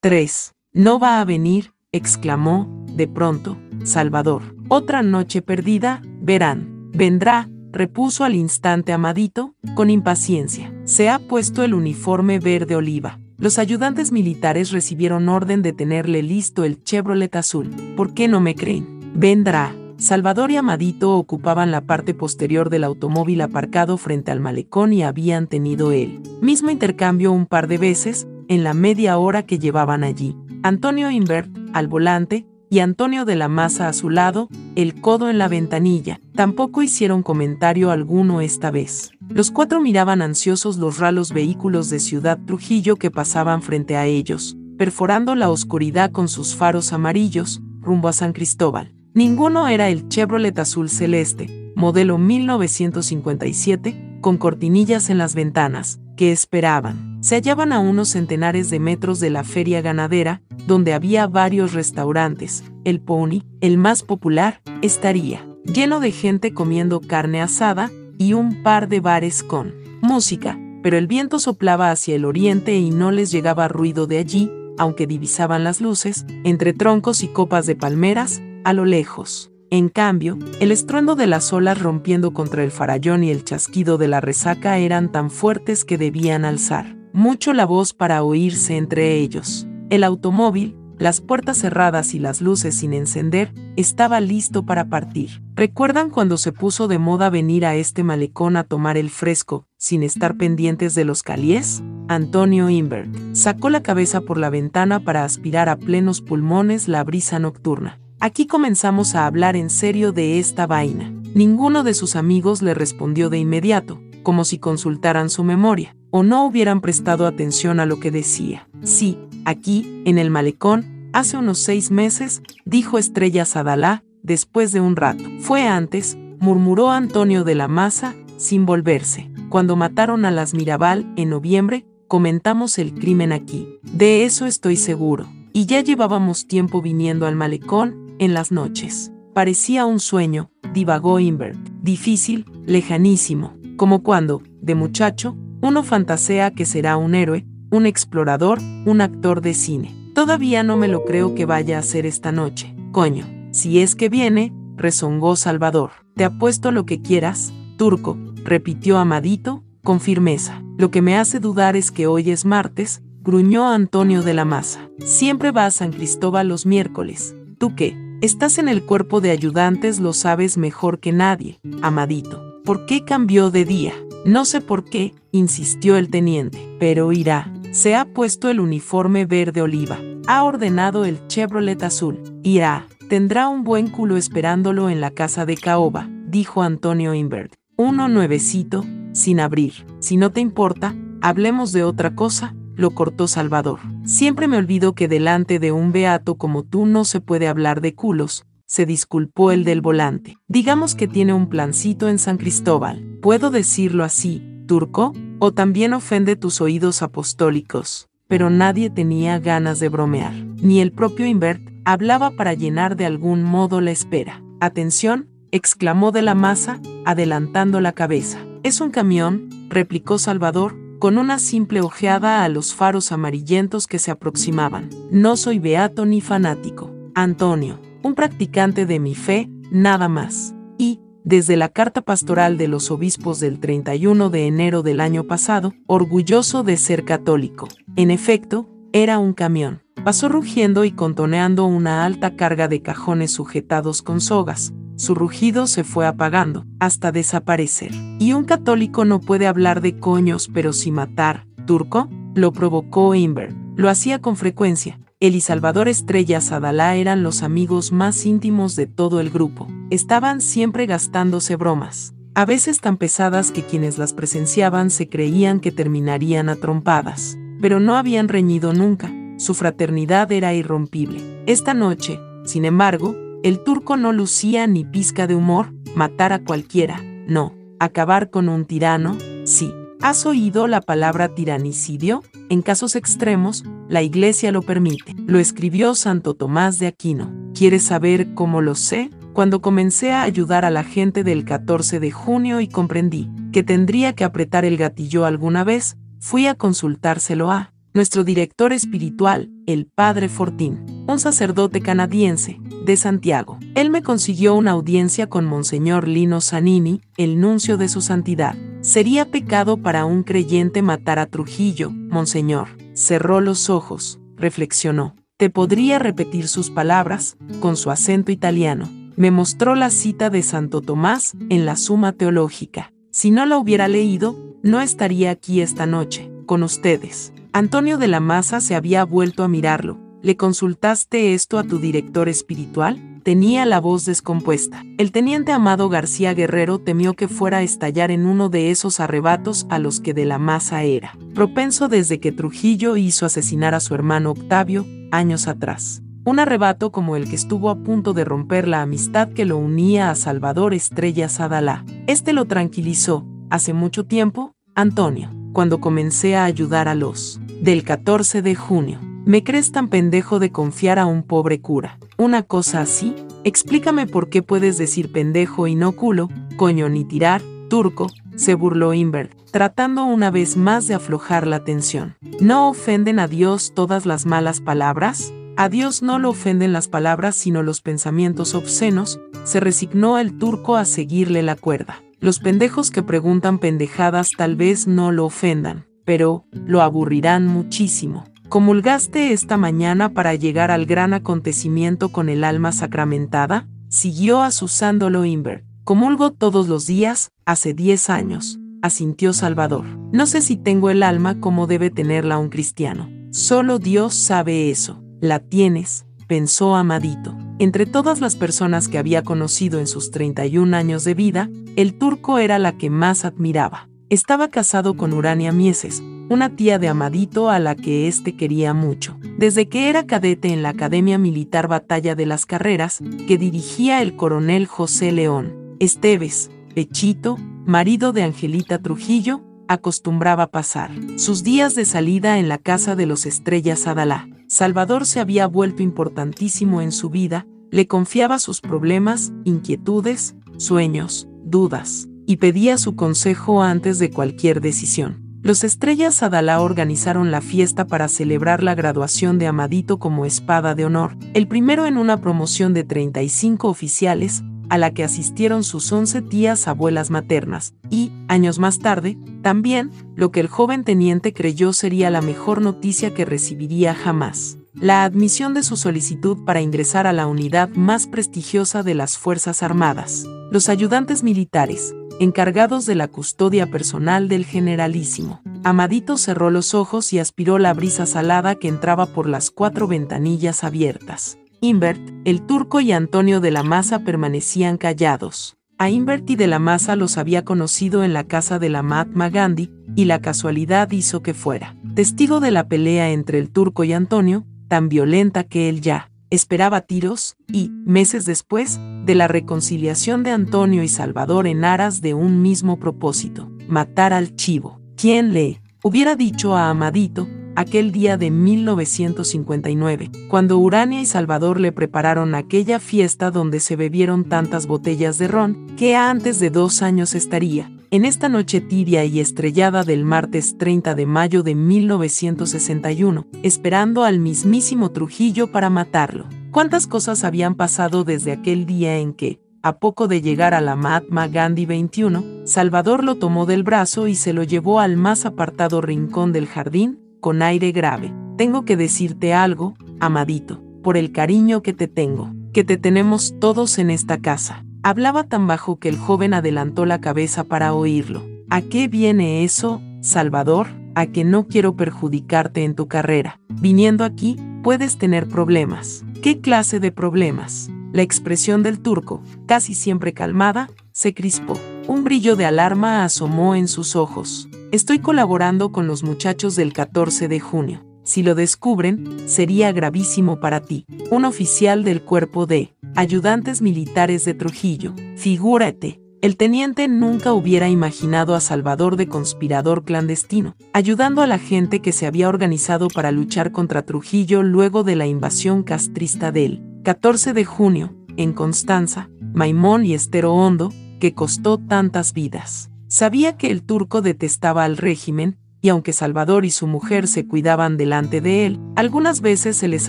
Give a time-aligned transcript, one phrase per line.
[0.00, 0.54] 3.
[0.74, 4.42] No va a venir, exclamó, de pronto, Salvador.
[4.68, 6.92] Otra noche perdida, verán.
[6.92, 10.72] Vendrá, repuso al instante Amadito, con impaciencia.
[10.84, 13.18] Se ha puesto el uniforme verde oliva.
[13.38, 17.70] Los ayudantes militares recibieron orden de tenerle listo el Chevrolet azul.
[17.96, 19.00] ¿Por qué no me creen?
[19.16, 19.74] Vendrá.
[19.96, 25.48] Salvador y Amadito ocupaban la parte posterior del automóvil aparcado frente al malecón y habían
[25.48, 30.36] tenido el mismo intercambio un par de veces en la media hora que llevaban allí.
[30.62, 35.38] Antonio Invert, al volante, y Antonio de la Maza a su lado, el codo en
[35.38, 36.20] la ventanilla.
[36.34, 39.10] Tampoco hicieron comentario alguno esta vez.
[39.28, 44.56] Los cuatro miraban ansiosos los ralos vehículos de Ciudad Trujillo que pasaban frente a ellos,
[44.76, 48.94] perforando la oscuridad con sus faros amarillos, rumbo a San Cristóbal.
[49.14, 57.07] Ninguno era el Chevrolet azul celeste, modelo 1957, con cortinillas en las ventanas, que esperaban.
[57.20, 62.62] Se hallaban a unos centenares de metros de la feria ganadera, donde había varios restaurantes.
[62.84, 68.88] El Pony, el más popular, estaría lleno de gente comiendo carne asada y un par
[68.88, 73.66] de bares con música, pero el viento soplaba hacia el oriente y no les llegaba
[73.66, 78.84] ruido de allí, aunque divisaban las luces, entre troncos y copas de palmeras, a lo
[78.84, 79.50] lejos.
[79.70, 84.06] En cambio, el estruendo de las olas rompiendo contra el farallón y el chasquido de
[84.06, 89.66] la resaca eran tan fuertes que debían alzar mucho la voz para oírse entre ellos.
[89.90, 95.42] El automóvil, las puertas cerradas y las luces sin encender, estaba listo para partir.
[95.54, 100.02] ¿Recuerdan cuando se puso de moda venir a este malecón a tomar el fresco, sin
[100.02, 101.82] estar pendientes de los caliés?
[102.08, 107.38] Antonio Invert sacó la cabeza por la ventana para aspirar a plenos pulmones la brisa
[107.38, 108.00] nocturna.
[108.20, 111.12] Aquí comenzamos a hablar en serio de esta vaina.
[111.34, 116.46] Ninguno de sus amigos le respondió de inmediato, como si consultaran su memoria, o no
[116.46, 118.68] hubieran prestado atención a lo que decía.
[118.82, 124.96] Sí, aquí, en el malecón, hace unos seis meses, dijo Estrella Sadalá, después de un
[124.96, 125.24] rato.
[125.40, 129.30] Fue antes, murmuró Antonio de la Maza, sin volverse.
[129.48, 133.68] Cuando mataron a las Mirabal, en noviembre, comentamos el crimen aquí.
[133.82, 135.26] De eso estoy seguro.
[135.52, 139.12] Y ya llevábamos tiempo viniendo al malecón, en las noches.
[139.34, 141.58] Parecía un sueño, divagó Invert.
[141.80, 143.56] Difícil, lejanísimo.
[143.76, 149.54] Como cuando, de muchacho, uno fantasea que será un héroe, un explorador, un actor de
[149.54, 149.94] cine.
[150.14, 152.74] Todavía no me lo creo que vaya a ser esta noche.
[152.92, 155.90] Coño, si es que viene, rezongó Salvador.
[156.14, 160.62] Te apuesto lo que quieras, turco, repitió Amadito, con firmeza.
[160.76, 164.90] Lo que me hace dudar es que hoy es martes, gruñó Antonio de la Maza.
[165.04, 167.34] Siempre va a San Cristóbal los miércoles.
[167.58, 167.96] ¿Tú qué?
[168.20, 172.42] Estás en el cuerpo de ayudantes, lo sabes mejor que nadie, Amadito.
[172.64, 173.94] ¿Por qué cambió de día?
[174.24, 177.52] No sé por qué, insistió el teniente, pero irá.
[177.70, 179.98] Se ha puesto el uniforme verde oliva.
[180.26, 182.20] Ha ordenado el Chevrolet azul.
[182.42, 182.86] Irá.
[183.08, 187.54] Tendrá un buen culo esperándolo en la casa de Caoba, dijo Antonio Invert.
[187.76, 189.86] Uno nuevecito, sin abrir.
[190.00, 193.80] Si no te importa, hablemos de otra cosa, lo cortó Salvador.
[194.04, 197.94] Siempre me olvido que delante de un beato como tú no se puede hablar de
[197.94, 200.36] culos, se disculpó el del volante.
[200.46, 203.02] Digamos que tiene un plancito en San Cristóbal.
[203.22, 205.14] ¿Puedo decirlo así, turco?
[205.38, 208.08] ¿O también ofende tus oídos apostólicos?
[208.28, 210.34] Pero nadie tenía ganas de bromear.
[210.34, 214.42] Ni el propio Invert hablaba para llenar de algún modo la espera.
[214.60, 218.38] Atención, exclamó de la masa, adelantando la cabeza.
[218.64, 224.10] Es un camión, replicó Salvador, con una simple ojeada a los faros amarillentos que se
[224.10, 224.90] aproximaban.
[225.10, 226.92] No soy beato ni fanático.
[227.14, 230.54] Antonio, un practicante de mi fe, nada más.
[230.78, 235.74] Y, desde la carta pastoral de los obispos del 31 de enero del año pasado,
[235.86, 237.68] orgulloso de ser católico.
[237.96, 239.82] En efecto, era un camión.
[240.04, 244.72] Pasó rugiendo y contoneando una alta carga de cajones sujetados con sogas.
[244.96, 247.92] Su rugido se fue apagando, hasta desaparecer.
[248.18, 253.54] Y un católico no puede hablar de coños pero si matar, turco, lo provocó Inver.
[253.76, 258.86] Lo hacía con frecuencia, él y Salvador Estrella Sadalá eran los amigos más íntimos de
[258.86, 259.66] todo el grupo.
[259.90, 265.72] Estaban siempre gastándose bromas, a veces tan pesadas que quienes las presenciaban se creían que
[265.72, 267.36] terminarían a trompadas.
[267.60, 271.42] Pero no habían reñido nunca, su fraternidad era irrompible.
[271.46, 277.02] Esta noche, sin embargo, el turco no lucía ni pizca de humor, matar a cualquiera,
[277.26, 279.72] no, acabar con un tirano, sí.
[280.00, 282.22] ¿Has oído la palabra tiranicidio?
[282.50, 285.14] En casos extremos, la Iglesia lo permite.
[285.26, 287.32] Lo escribió Santo Tomás de Aquino.
[287.54, 289.10] ¿Quieres saber cómo lo sé?
[289.32, 294.12] Cuando comencé a ayudar a la gente del 14 de junio y comprendí que tendría
[294.14, 300.28] que apretar el gatillo alguna vez, fui a consultárselo a nuestro director espiritual, el Padre
[300.28, 303.58] Fortín, un sacerdote canadiense, de Santiago.
[303.74, 308.56] Él me consiguió una audiencia con Monseñor Lino Zanini, el nuncio de su santidad.
[308.80, 312.68] Sería pecado para un creyente matar a Trujillo, Monseñor.
[312.98, 315.14] Cerró los ojos, reflexionó.
[315.36, 318.90] Te podría repetir sus palabras, con su acento italiano.
[319.14, 322.92] Me mostró la cita de Santo Tomás en la Suma Teológica.
[323.12, 327.32] Si no la hubiera leído, no estaría aquí esta noche, con ustedes.
[327.52, 330.00] Antonio de la Maza se había vuelto a mirarlo.
[330.20, 333.00] ¿Le consultaste esto a tu director espiritual?
[333.22, 334.82] Tenía la voz descompuesta.
[334.96, 339.66] El teniente Amado García Guerrero temió que fuera a estallar en uno de esos arrebatos
[339.70, 343.94] a los que de la Maza era, propenso desde que Trujillo hizo asesinar a su
[343.94, 346.02] hermano Octavio, años atrás.
[346.24, 350.10] Un arrebato como el que estuvo a punto de romper la amistad que lo unía
[350.10, 351.84] a Salvador Estrella Sadalá.
[352.06, 358.42] Este lo tranquilizó, hace mucho tiempo, Antonio, cuando comencé a ayudar a los del 14
[358.42, 359.00] de junio.
[359.28, 361.98] ¿Me crees tan pendejo de confiar a un pobre cura?
[362.16, 363.14] Una cosa así,
[363.44, 368.94] explícame por qué puedes decir pendejo y no culo, coño ni tirar, turco, se burló
[368.94, 372.16] Invert, tratando una vez más de aflojar la tensión.
[372.40, 375.30] ¿No ofenden a Dios todas las malas palabras?
[375.58, 380.76] A Dios no lo ofenden las palabras sino los pensamientos obscenos, se resignó el turco
[380.76, 382.02] a seguirle la cuerda.
[382.18, 388.24] Los pendejos que preguntan pendejadas tal vez no lo ofendan, pero lo aburrirán muchísimo.
[388.48, 393.68] ¿Comulgaste esta mañana para llegar al gran acontecimiento con el alma sacramentada?
[393.90, 395.66] Siguió asusándolo Inver.
[395.84, 399.84] Comulgo todos los días, hace diez años, asintió Salvador.
[400.12, 403.10] No sé si tengo el alma como debe tenerla un cristiano.
[403.32, 405.02] Solo Dios sabe eso.
[405.20, 407.36] La tienes, pensó Amadito.
[407.58, 412.38] Entre todas las personas que había conocido en sus 31 años de vida, el turco
[412.38, 413.90] era la que más admiraba.
[414.08, 419.16] Estaba casado con Urania Mieses, una tía de Amadito a la que éste quería mucho.
[419.38, 424.16] Desde que era cadete en la Academia Militar Batalla de las Carreras, que dirigía el
[424.16, 432.38] coronel José León, Esteves, Pechito, marido de Angelita Trujillo, acostumbraba pasar sus días de salida
[432.38, 434.28] en la casa de los Estrellas Adalá.
[434.48, 442.08] Salvador se había vuelto importantísimo en su vida, le confiaba sus problemas, inquietudes, sueños, dudas,
[442.26, 445.27] y pedía su consejo antes de cualquier decisión.
[445.40, 450.84] Los Estrellas Adalá organizaron la fiesta para celebrar la graduación de Amadito como espada de
[450.84, 456.22] honor, el primero en una promoción de 35 oficiales, a la que asistieron sus 11
[456.22, 462.10] tías abuelas maternas, y, años más tarde, también, lo que el joven teniente creyó sería
[462.10, 467.28] la mejor noticia que recibiría jamás, la admisión de su solicitud para ingresar a la
[467.28, 470.24] unidad más prestigiosa de las Fuerzas Armadas.
[470.50, 475.40] Los ayudantes militares, encargados de la custodia personal del generalísimo.
[475.64, 480.64] Amadito cerró los ojos y aspiró la brisa salada que entraba por las cuatro ventanillas
[480.64, 481.38] abiertas.
[481.60, 485.56] Invert, el turco y Antonio de la Maza permanecían callados.
[485.78, 489.28] A Invert y de la Maza los había conocido en la casa de la Mahatma
[489.28, 493.92] Gandhi, y la casualidad hizo que fuera testigo de la pelea entre el turco y
[493.92, 500.30] Antonio, tan violenta que él ya esperaba tiros, y, meses después, de la reconciliación de
[500.30, 504.80] Antonio y Salvador en aras de un mismo propósito, matar al chivo.
[504.96, 511.72] ¿Quién le hubiera dicho a Amadito, aquel día de 1959, cuando Urania y Salvador le
[511.72, 517.14] prepararon aquella fiesta donde se bebieron tantas botellas de ron, que antes de dos años
[517.14, 524.04] estaría, en esta noche tibia y estrellada del martes 30 de mayo de 1961, esperando
[524.04, 526.26] al mismísimo Trujillo para matarlo.
[526.50, 530.76] ¿Cuántas cosas habían pasado desde aquel día en que, a poco de llegar a la
[530.76, 535.80] Mahatma Gandhi 21, Salvador lo tomó del brazo y se lo llevó al más apartado
[535.80, 538.12] rincón del jardín, con aire grave.
[538.36, 543.78] Tengo que decirte algo, amadito, por el cariño que te tengo, que te tenemos todos
[543.78, 544.64] en esta casa.
[544.82, 548.24] Hablaba tan bajo que el joven adelantó la cabeza para oírlo.
[548.48, 550.68] ¿A qué viene eso, Salvador?
[550.94, 553.40] A que no quiero perjudicarte en tu carrera.
[553.48, 556.04] Viniendo aquí, puedes tener problemas.
[556.22, 557.70] ¿Qué clase de problemas?
[557.92, 561.58] La expresión del turco, casi siempre calmada, se crispó.
[561.88, 564.48] Un brillo de alarma asomó en sus ojos.
[564.70, 567.87] Estoy colaborando con los muchachos del 14 de junio.
[568.08, 570.86] Si lo descubren, sería gravísimo para ti.
[571.10, 574.94] Un oficial del cuerpo de ayudantes militares de Trujillo.
[575.18, 581.82] Figúrate, el teniente nunca hubiera imaginado a Salvador de conspirador clandestino, ayudando a la gente
[581.82, 587.34] que se había organizado para luchar contra Trujillo luego de la invasión castrista del 14
[587.34, 592.70] de junio, en Constanza, Maimón y Estero Hondo, que costó tantas vidas.
[592.86, 597.76] Sabía que el turco detestaba al régimen, y aunque Salvador y su mujer se cuidaban
[597.76, 599.88] delante de él, algunas veces se les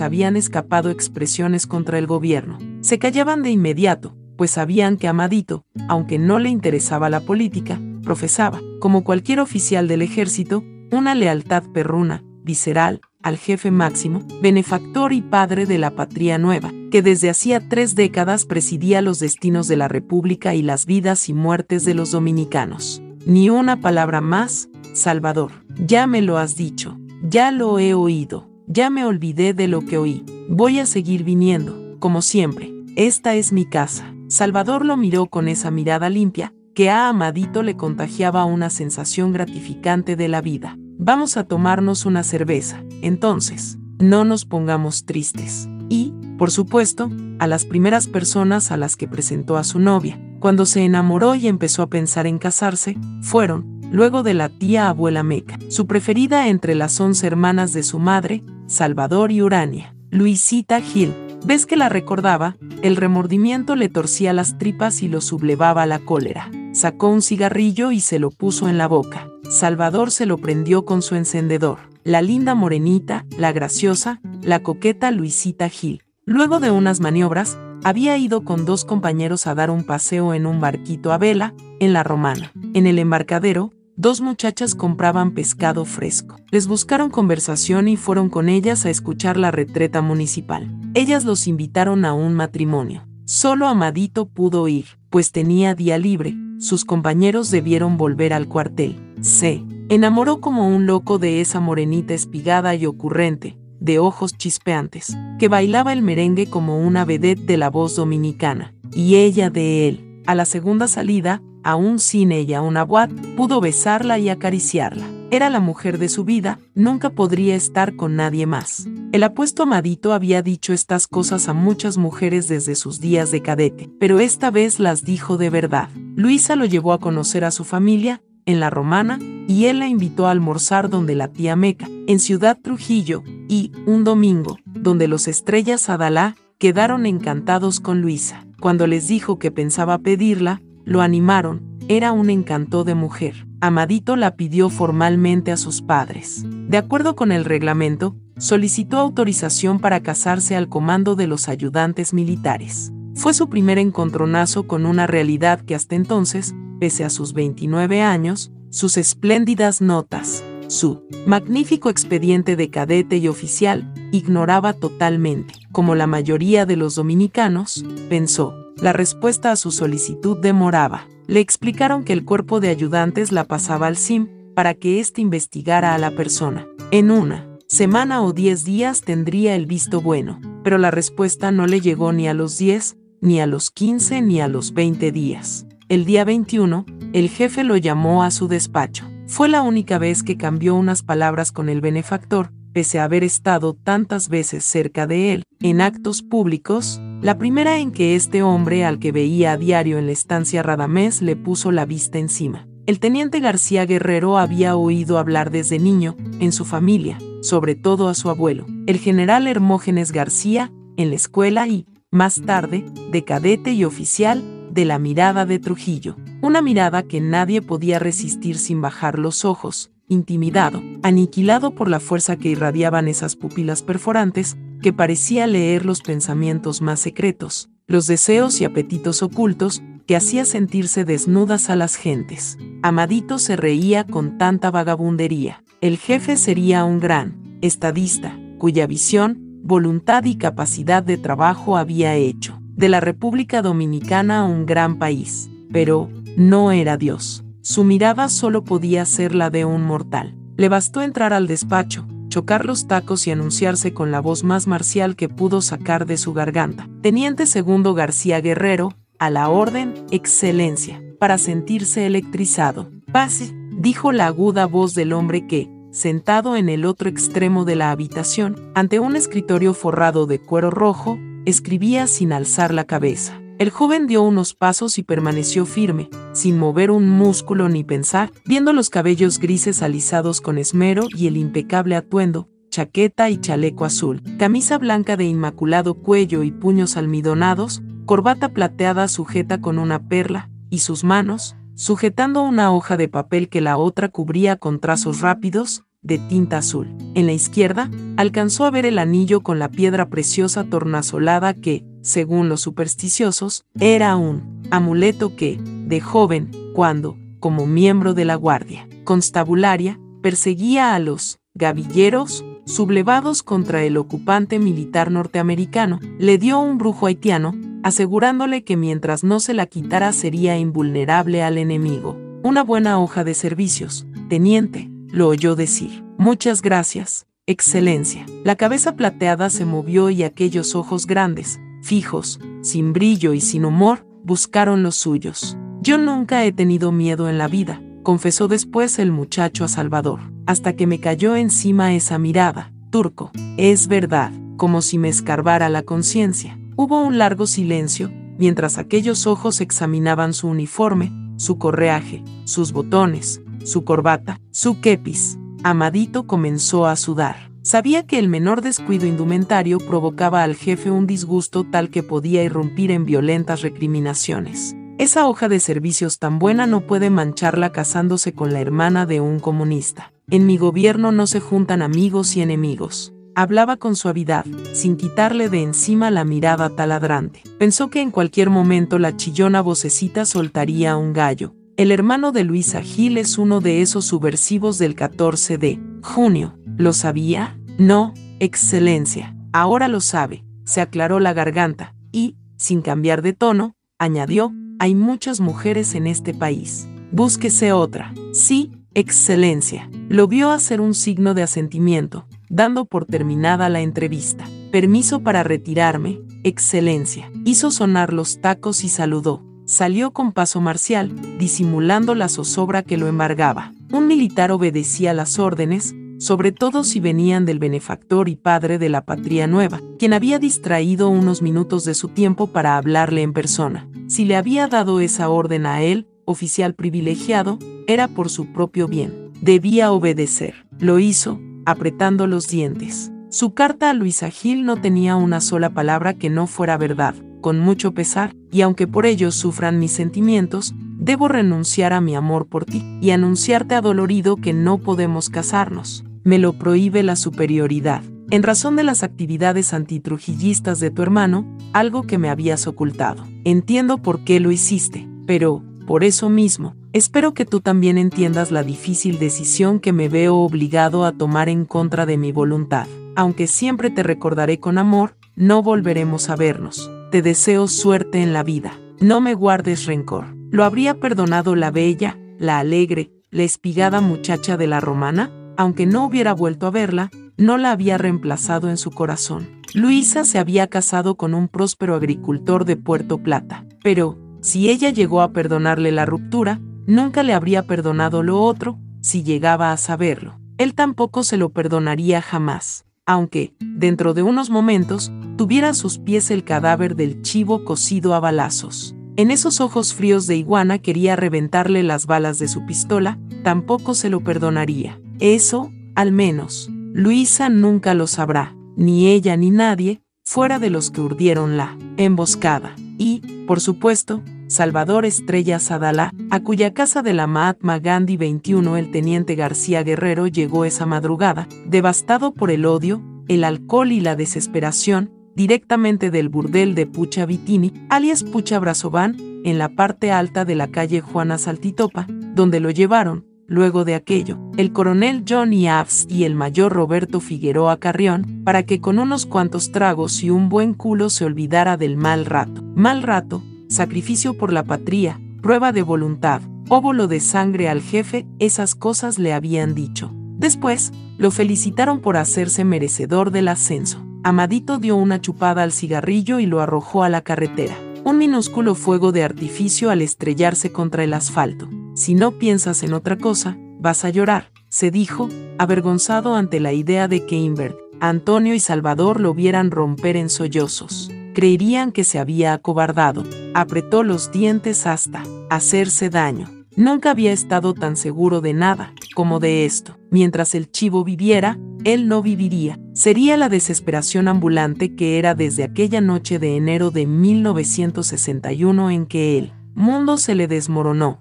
[0.00, 2.58] habían escapado expresiones contra el gobierno.
[2.80, 8.60] Se callaban de inmediato, pues sabían que Amadito, aunque no le interesaba la política, profesaba,
[8.80, 15.66] como cualquier oficial del ejército, una lealtad perruna, visceral, al jefe máximo, benefactor y padre
[15.66, 20.54] de la patria nueva, que desde hacía tres décadas presidía los destinos de la República
[20.54, 23.02] y las vidas y muertes de los dominicanos.
[23.26, 25.52] Ni una palabra más, Salvador.
[25.76, 29.98] Ya me lo has dicho, ya lo he oído, ya me olvidé de lo que
[29.98, 30.24] oí.
[30.48, 32.72] Voy a seguir viniendo, como siempre.
[32.96, 34.14] Esta es mi casa.
[34.28, 40.16] Salvador lo miró con esa mirada limpia, que a Amadito le contagiaba una sensación gratificante
[40.16, 40.76] de la vida.
[40.98, 45.68] Vamos a tomarnos una cerveza, entonces, no nos pongamos tristes.
[45.90, 50.64] Y, por supuesto, a las primeras personas a las que presentó a su novia, cuando
[50.64, 55.58] se enamoró y empezó a pensar en casarse, fueron, luego de la tía abuela Meca,
[55.68, 61.12] su preferida entre las once hermanas de su madre, Salvador y Urania, Luisita Gil.
[61.44, 62.56] ¿Ves que la recordaba?
[62.82, 66.50] El remordimiento le torcía las tripas y lo sublevaba la cólera.
[66.72, 69.28] Sacó un cigarrillo y se lo puso en la boca.
[69.50, 71.89] Salvador se lo prendió con su encendedor.
[72.04, 76.02] La linda morenita, la graciosa, la coqueta Luisita Gil.
[76.24, 80.60] Luego de unas maniobras, había ido con dos compañeros a dar un paseo en un
[80.60, 82.52] barquito a vela, en la Romana.
[82.72, 86.36] En el embarcadero, dos muchachas compraban pescado fresco.
[86.50, 90.74] Les buscaron conversación y fueron con ellas a escuchar la retreta municipal.
[90.94, 93.06] Ellas los invitaron a un matrimonio.
[93.26, 96.34] Solo Amadito pudo ir, pues tenía día libre.
[96.60, 99.14] Sus compañeros debieron volver al cuartel.
[99.20, 105.48] Se enamoró como un loco de esa morenita espigada y ocurrente, de ojos chispeantes, que
[105.48, 110.22] bailaba el merengue como una vedette de la voz dominicana, y ella de él.
[110.26, 115.06] A la segunda salida, aún sin ella una boat, pudo besarla y acariciarla.
[115.32, 118.86] Era la mujer de su vida, nunca podría estar con nadie más.
[119.10, 123.90] El apuesto Amadito había dicho estas cosas a muchas mujeres desde sus días de cadete,
[123.98, 125.88] pero esta vez las dijo de verdad.
[126.14, 130.26] Luisa lo llevó a conocer a su familia, en la Romana, y él la invitó
[130.26, 135.88] a almorzar donde la tía Meca, en Ciudad Trujillo, y, un domingo, donde los estrellas
[135.88, 138.46] Adalá quedaron encantados con Luisa.
[138.60, 143.46] Cuando les dijo que pensaba pedirla, lo animaron, era un encanto de mujer.
[143.60, 146.44] Amadito la pidió formalmente a sus padres.
[146.68, 152.92] De acuerdo con el reglamento, solicitó autorización para casarse al comando de los ayudantes militares.
[153.14, 158.50] Fue su primer encontronazo con una realidad que hasta entonces pese a sus 29 años,
[158.70, 165.54] sus espléndidas notas, su magnífico expediente de cadete y oficial, ignoraba totalmente.
[165.72, 171.06] Como la mayoría de los dominicanos, pensó, la respuesta a su solicitud demoraba.
[171.26, 175.94] Le explicaron que el cuerpo de ayudantes la pasaba al SIM para que éste investigara
[175.94, 176.66] a la persona.
[176.90, 181.80] En una semana o 10 días tendría el visto bueno, pero la respuesta no le
[181.80, 185.66] llegó ni a los 10, ni a los 15, ni a los 20 días.
[185.90, 189.10] El día 21, el jefe lo llamó a su despacho.
[189.26, 193.74] Fue la única vez que cambió unas palabras con el benefactor, pese a haber estado
[193.74, 199.00] tantas veces cerca de él, en actos públicos, la primera en que este hombre al
[199.00, 202.68] que veía a diario en la estancia Radamés le puso la vista encima.
[202.86, 208.14] El teniente García Guerrero había oído hablar desde niño, en su familia, sobre todo a
[208.14, 213.82] su abuelo, el general Hermógenes García, en la escuela y, más tarde, de cadete y
[213.82, 219.44] oficial, de la mirada de Trujillo, una mirada que nadie podía resistir sin bajar los
[219.44, 226.00] ojos, intimidado, aniquilado por la fuerza que irradiaban esas pupilas perforantes, que parecía leer los
[226.00, 232.58] pensamientos más secretos, los deseos y apetitos ocultos, que hacía sentirse desnudas a las gentes.
[232.82, 235.62] Amadito se reía con tanta vagabundería.
[235.80, 242.59] El jefe sería un gran estadista, cuya visión, voluntad y capacidad de trabajo había hecho
[242.80, 246.08] de la República Dominicana un gran país, pero
[246.38, 247.44] no era Dios.
[247.60, 250.34] Su mirada solo podía ser la de un mortal.
[250.56, 255.14] Le bastó entrar al despacho, chocar los tacos y anunciarse con la voz más marcial
[255.14, 256.88] que pudo sacar de su garganta.
[257.02, 262.90] Teniente segundo García Guerrero, a la orden, excelencia, para sentirse electrizado.
[263.12, 267.90] Pase, dijo la aguda voz del hombre que, sentado en el otro extremo de la
[267.90, 273.40] habitación, ante un escritorio forrado de cuero rojo, Escribía sin alzar la cabeza.
[273.58, 278.74] El joven dio unos pasos y permaneció firme, sin mover un músculo ni pensar, viendo
[278.74, 284.76] los cabellos grises alisados con esmero y el impecable atuendo, chaqueta y chaleco azul, camisa
[284.76, 291.04] blanca de inmaculado cuello y puños almidonados, corbata plateada sujeta con una perla, y sus
[291.04, 296.58] manos, sujetando una hoja de papel que la otra cubría con trazos rápidos, de tinta
[296.58, 296.88] azul.
[297.14, 302.48] En la izquierda, alcanzó a ver el anillo con la piedra preciosa tornasolada que, según
[302.48, 309.98] los supersticiosos, era un amuleto que, de joven, cuando, como miembro de la Guardia Constabularia,
[310.22, 317.52] perseguía a los gavilleros sublevados contra el ocupante militar norteamericano, le dio un brujo haitiano,
[317.82, 322.16] asegurándole que mientras no se la quitara sería invulnerable al enemigo.
[322.42, 326.04] Una buena hoja de servicios, teniente, lo oyó decir.
[326.18, 328.26] Muchas gracias, Excelencia.
[328.44, 334.06] La cabeza plateada se movió y aquellos ojos grandes, fijos, sin brillo y sin humor,
[334.24, 335.56] buscaron los suyos.
[335.80, 340.74] Yo nunca he tenido miedo en la vida, confesó después el muchacho a Salvador, hasta
[340.74, 342.72] que me cayó encima esa mirada.
[342.90, 346.58] Turco, es verdad, como si me escarbara la conciencia.
[346.76, 353.84] Hubo un largo silencio, mientras aquellos ojos examinaban su uniforme, su correaje, sus botones, su
[353.84, 355.38] corbata, su kepis.
[355.62, 357.50] Amadito comenzó a sudar.
[357.62, 362.90] Sabía que el menor descuido indumentario provocaba al jefe un disgusto tal que podía irrumpir
[362.90, 364.74] en violentas recriminaciones.
[364.96, 369.40] Esa hoja de servicios tan buena no puede mancharla casándose con la hermana de un
[369.40, 370.12] comunista.
[370.30, 373.12] En mi gobierno no se juntan amigos y enemigos.
[373.34, 377.42] Hablaba con suavidad, sin quitarle de encima la mirada taladrante.
[377.58, 382.82] Pensó que en cualquier momento la chillona vocecita soltaría un gallo, el hermano de Luisa
[382.82, 386.58] Gil es uno de esos subversivos del 14 de junio.
[386.76, 387.58] ¿Lo sabía?
[387.78, 389.34] No, excelencia.
[389.54, 390.44] Ahora lo sabe.
[390.66, 396.34] Se aclaró la garganta y, sin cambiar de tono, añadió, hay muchas mujeres en este
[396.34, 396.86] país.
[397.12, 398.12] Búsquese otra.
[398.34, 399.88] Sí, excelencia.
[400.10, 404.44] Lo vio hacer un signo de asentimiento, dando por terminada la entrevista.
[404.70, 407.32] Permiso para retirarme, excelencia.
[407.46, 413.06] Hizo sonar los tacos y saludó salió con paso marcial, disimulando la zozobra que lo
[413.06, 413.72] embargaba.
[413.92, 419.04] Un militar obedecía las órdenes, sobre todo si venían del benefactor y padre de la
[419.04, 423.88] patria nueva, quien había distraído unos minutos de su tiempo para hablarle en persona.
[424.08, 429.30] Si le había dado esa orden a él, oficial privilegiado, era por su propio bien.
[429.40, 430.66] Debía obedecer.
[430.80, 433.12] Lo hizo, apretando los dientes.
[433.30, 437.58] Su carta a Luisa Gil no tenía una sola palabra que no fuera verdad con
[437.58, 442.64] mucho pesar, y aunque por ello sufran mis sentimientos, debo renunciar a mi amor por
[442.64, 446.04] ti y anunciarte adolorido que no podemos casarnos.
[446.24, 452.02] Me lo prohíbe la superioridad, en razón de las actividades antitrujillistas de tu hermano, algo
[452.02, 453.26] que me habías ocultado.
[453.44, 458.62] Entiendo por qué lo hiciste, pero, por eso mismo, espero que tú también entiendas la
[458.62, 462.86] difícil decisión que me veo obligado a tomar en contra de mi voluntad.
[463.16, 468.42] Aunque siempre te recordaré con amor, no volveremos a vernos te deseo suerte en la
[468.42, 468.72] vida.
[469.00, 470.36] No me guardes rencor.
[470.50, 475.30] ¿Lo habría perdonado la bella, la alegre, la espigada muchacha de la romana?
[475.56, 479.60] Aunque no hubiera vuelto a verla, no la había reemplazado en su corazón.
[479.74, 485.22] Luisa se había casado con un próspero agricultor de Puerto Plata, pero, si ella llegó
[485.22, 490.40] a perdonarle la ruptura, nunca le habría perdonado lo otro, si llegaba a saberlo.
[490.58, 496.30] Él tampoco se lo perdonaría jamás aunque, dentro de unos momentos, tuviera a sus pies
[496.30, 498.94] el cadáver del chivo cocido a balazos.
[499.16, 504.10] En esos ojos fríos de iguana quería reventarle las balas de su pistola, tampoco se
[504.10, 505.00] lo perdonaría.
[505.18, 511.00] Eso, al menos, Luisa nunca lo sabrá, ni ella ni nadie, fuera de los que
[511.00, 512.76] urdieron la emboscada.
[513.00, 518.90] Y, por supuesto, Salvador Estrella Sadala, a cuya casa de la Mahatma Gandhi 21 el
[518.90, 525.14] teniente García Guerrero llegó esa madrugada, devastado por el odio, el alcohol y la desesperación,
[525.34, 530.68] directamente del burdel de Pucha Vitini, alias Pucha Brazovan, en la parte alta de la
[530.68, 536.36] calle Juana Saltitopa, donde lo llevaron, luego de aquello, el coronel Johnny Abs y el
[536.36, 541.24] mayor Roberto Figueroa Carrión, para que con unos cuantos tragos y un buen culo se
[541.24, 542.62] olvidara del mal rato.
[542.76, 548.76] Mal rato, sacrificio por la patria, prueba de voluntad, óvulo de sangre al jefe, esas
[548.76, 550.12] cosas le habían dicho.
[550.38, 554.06] Después, lo felicitaron por hacerse merecedor del ascenso.
[554.22, 557.76] Amadito dio una chupada al cigarrillo y lo arrojó a la carretera.
[558.04, 561.68] Un minúsculo fuego de artificio al estrellarse contra el asfalto.
[562.00, 567.08] Si no piensas en otra cosa, vas a llorar, se dijo, avergonzado ante la idea
[567.08, 572.54] de que Invert, Antonio y Salvador lo vieran romper en sollozos creerían que se había
[572.54, 573.24] acobardado.
[573.52, 576.48] Apretó los dientes hasta hacerse daño.
[576.74, 579.98] Nunca había estado tan seguro de nada como de esto.
[580.10, 582.78] Mientras el chivo viviera, él no viviría.
[582.94, 589.36] Sería la desesperación ambulante que era desde aquella noche de enero de 1961 en que
[589.36, 591.20] el mundo se le desmoronó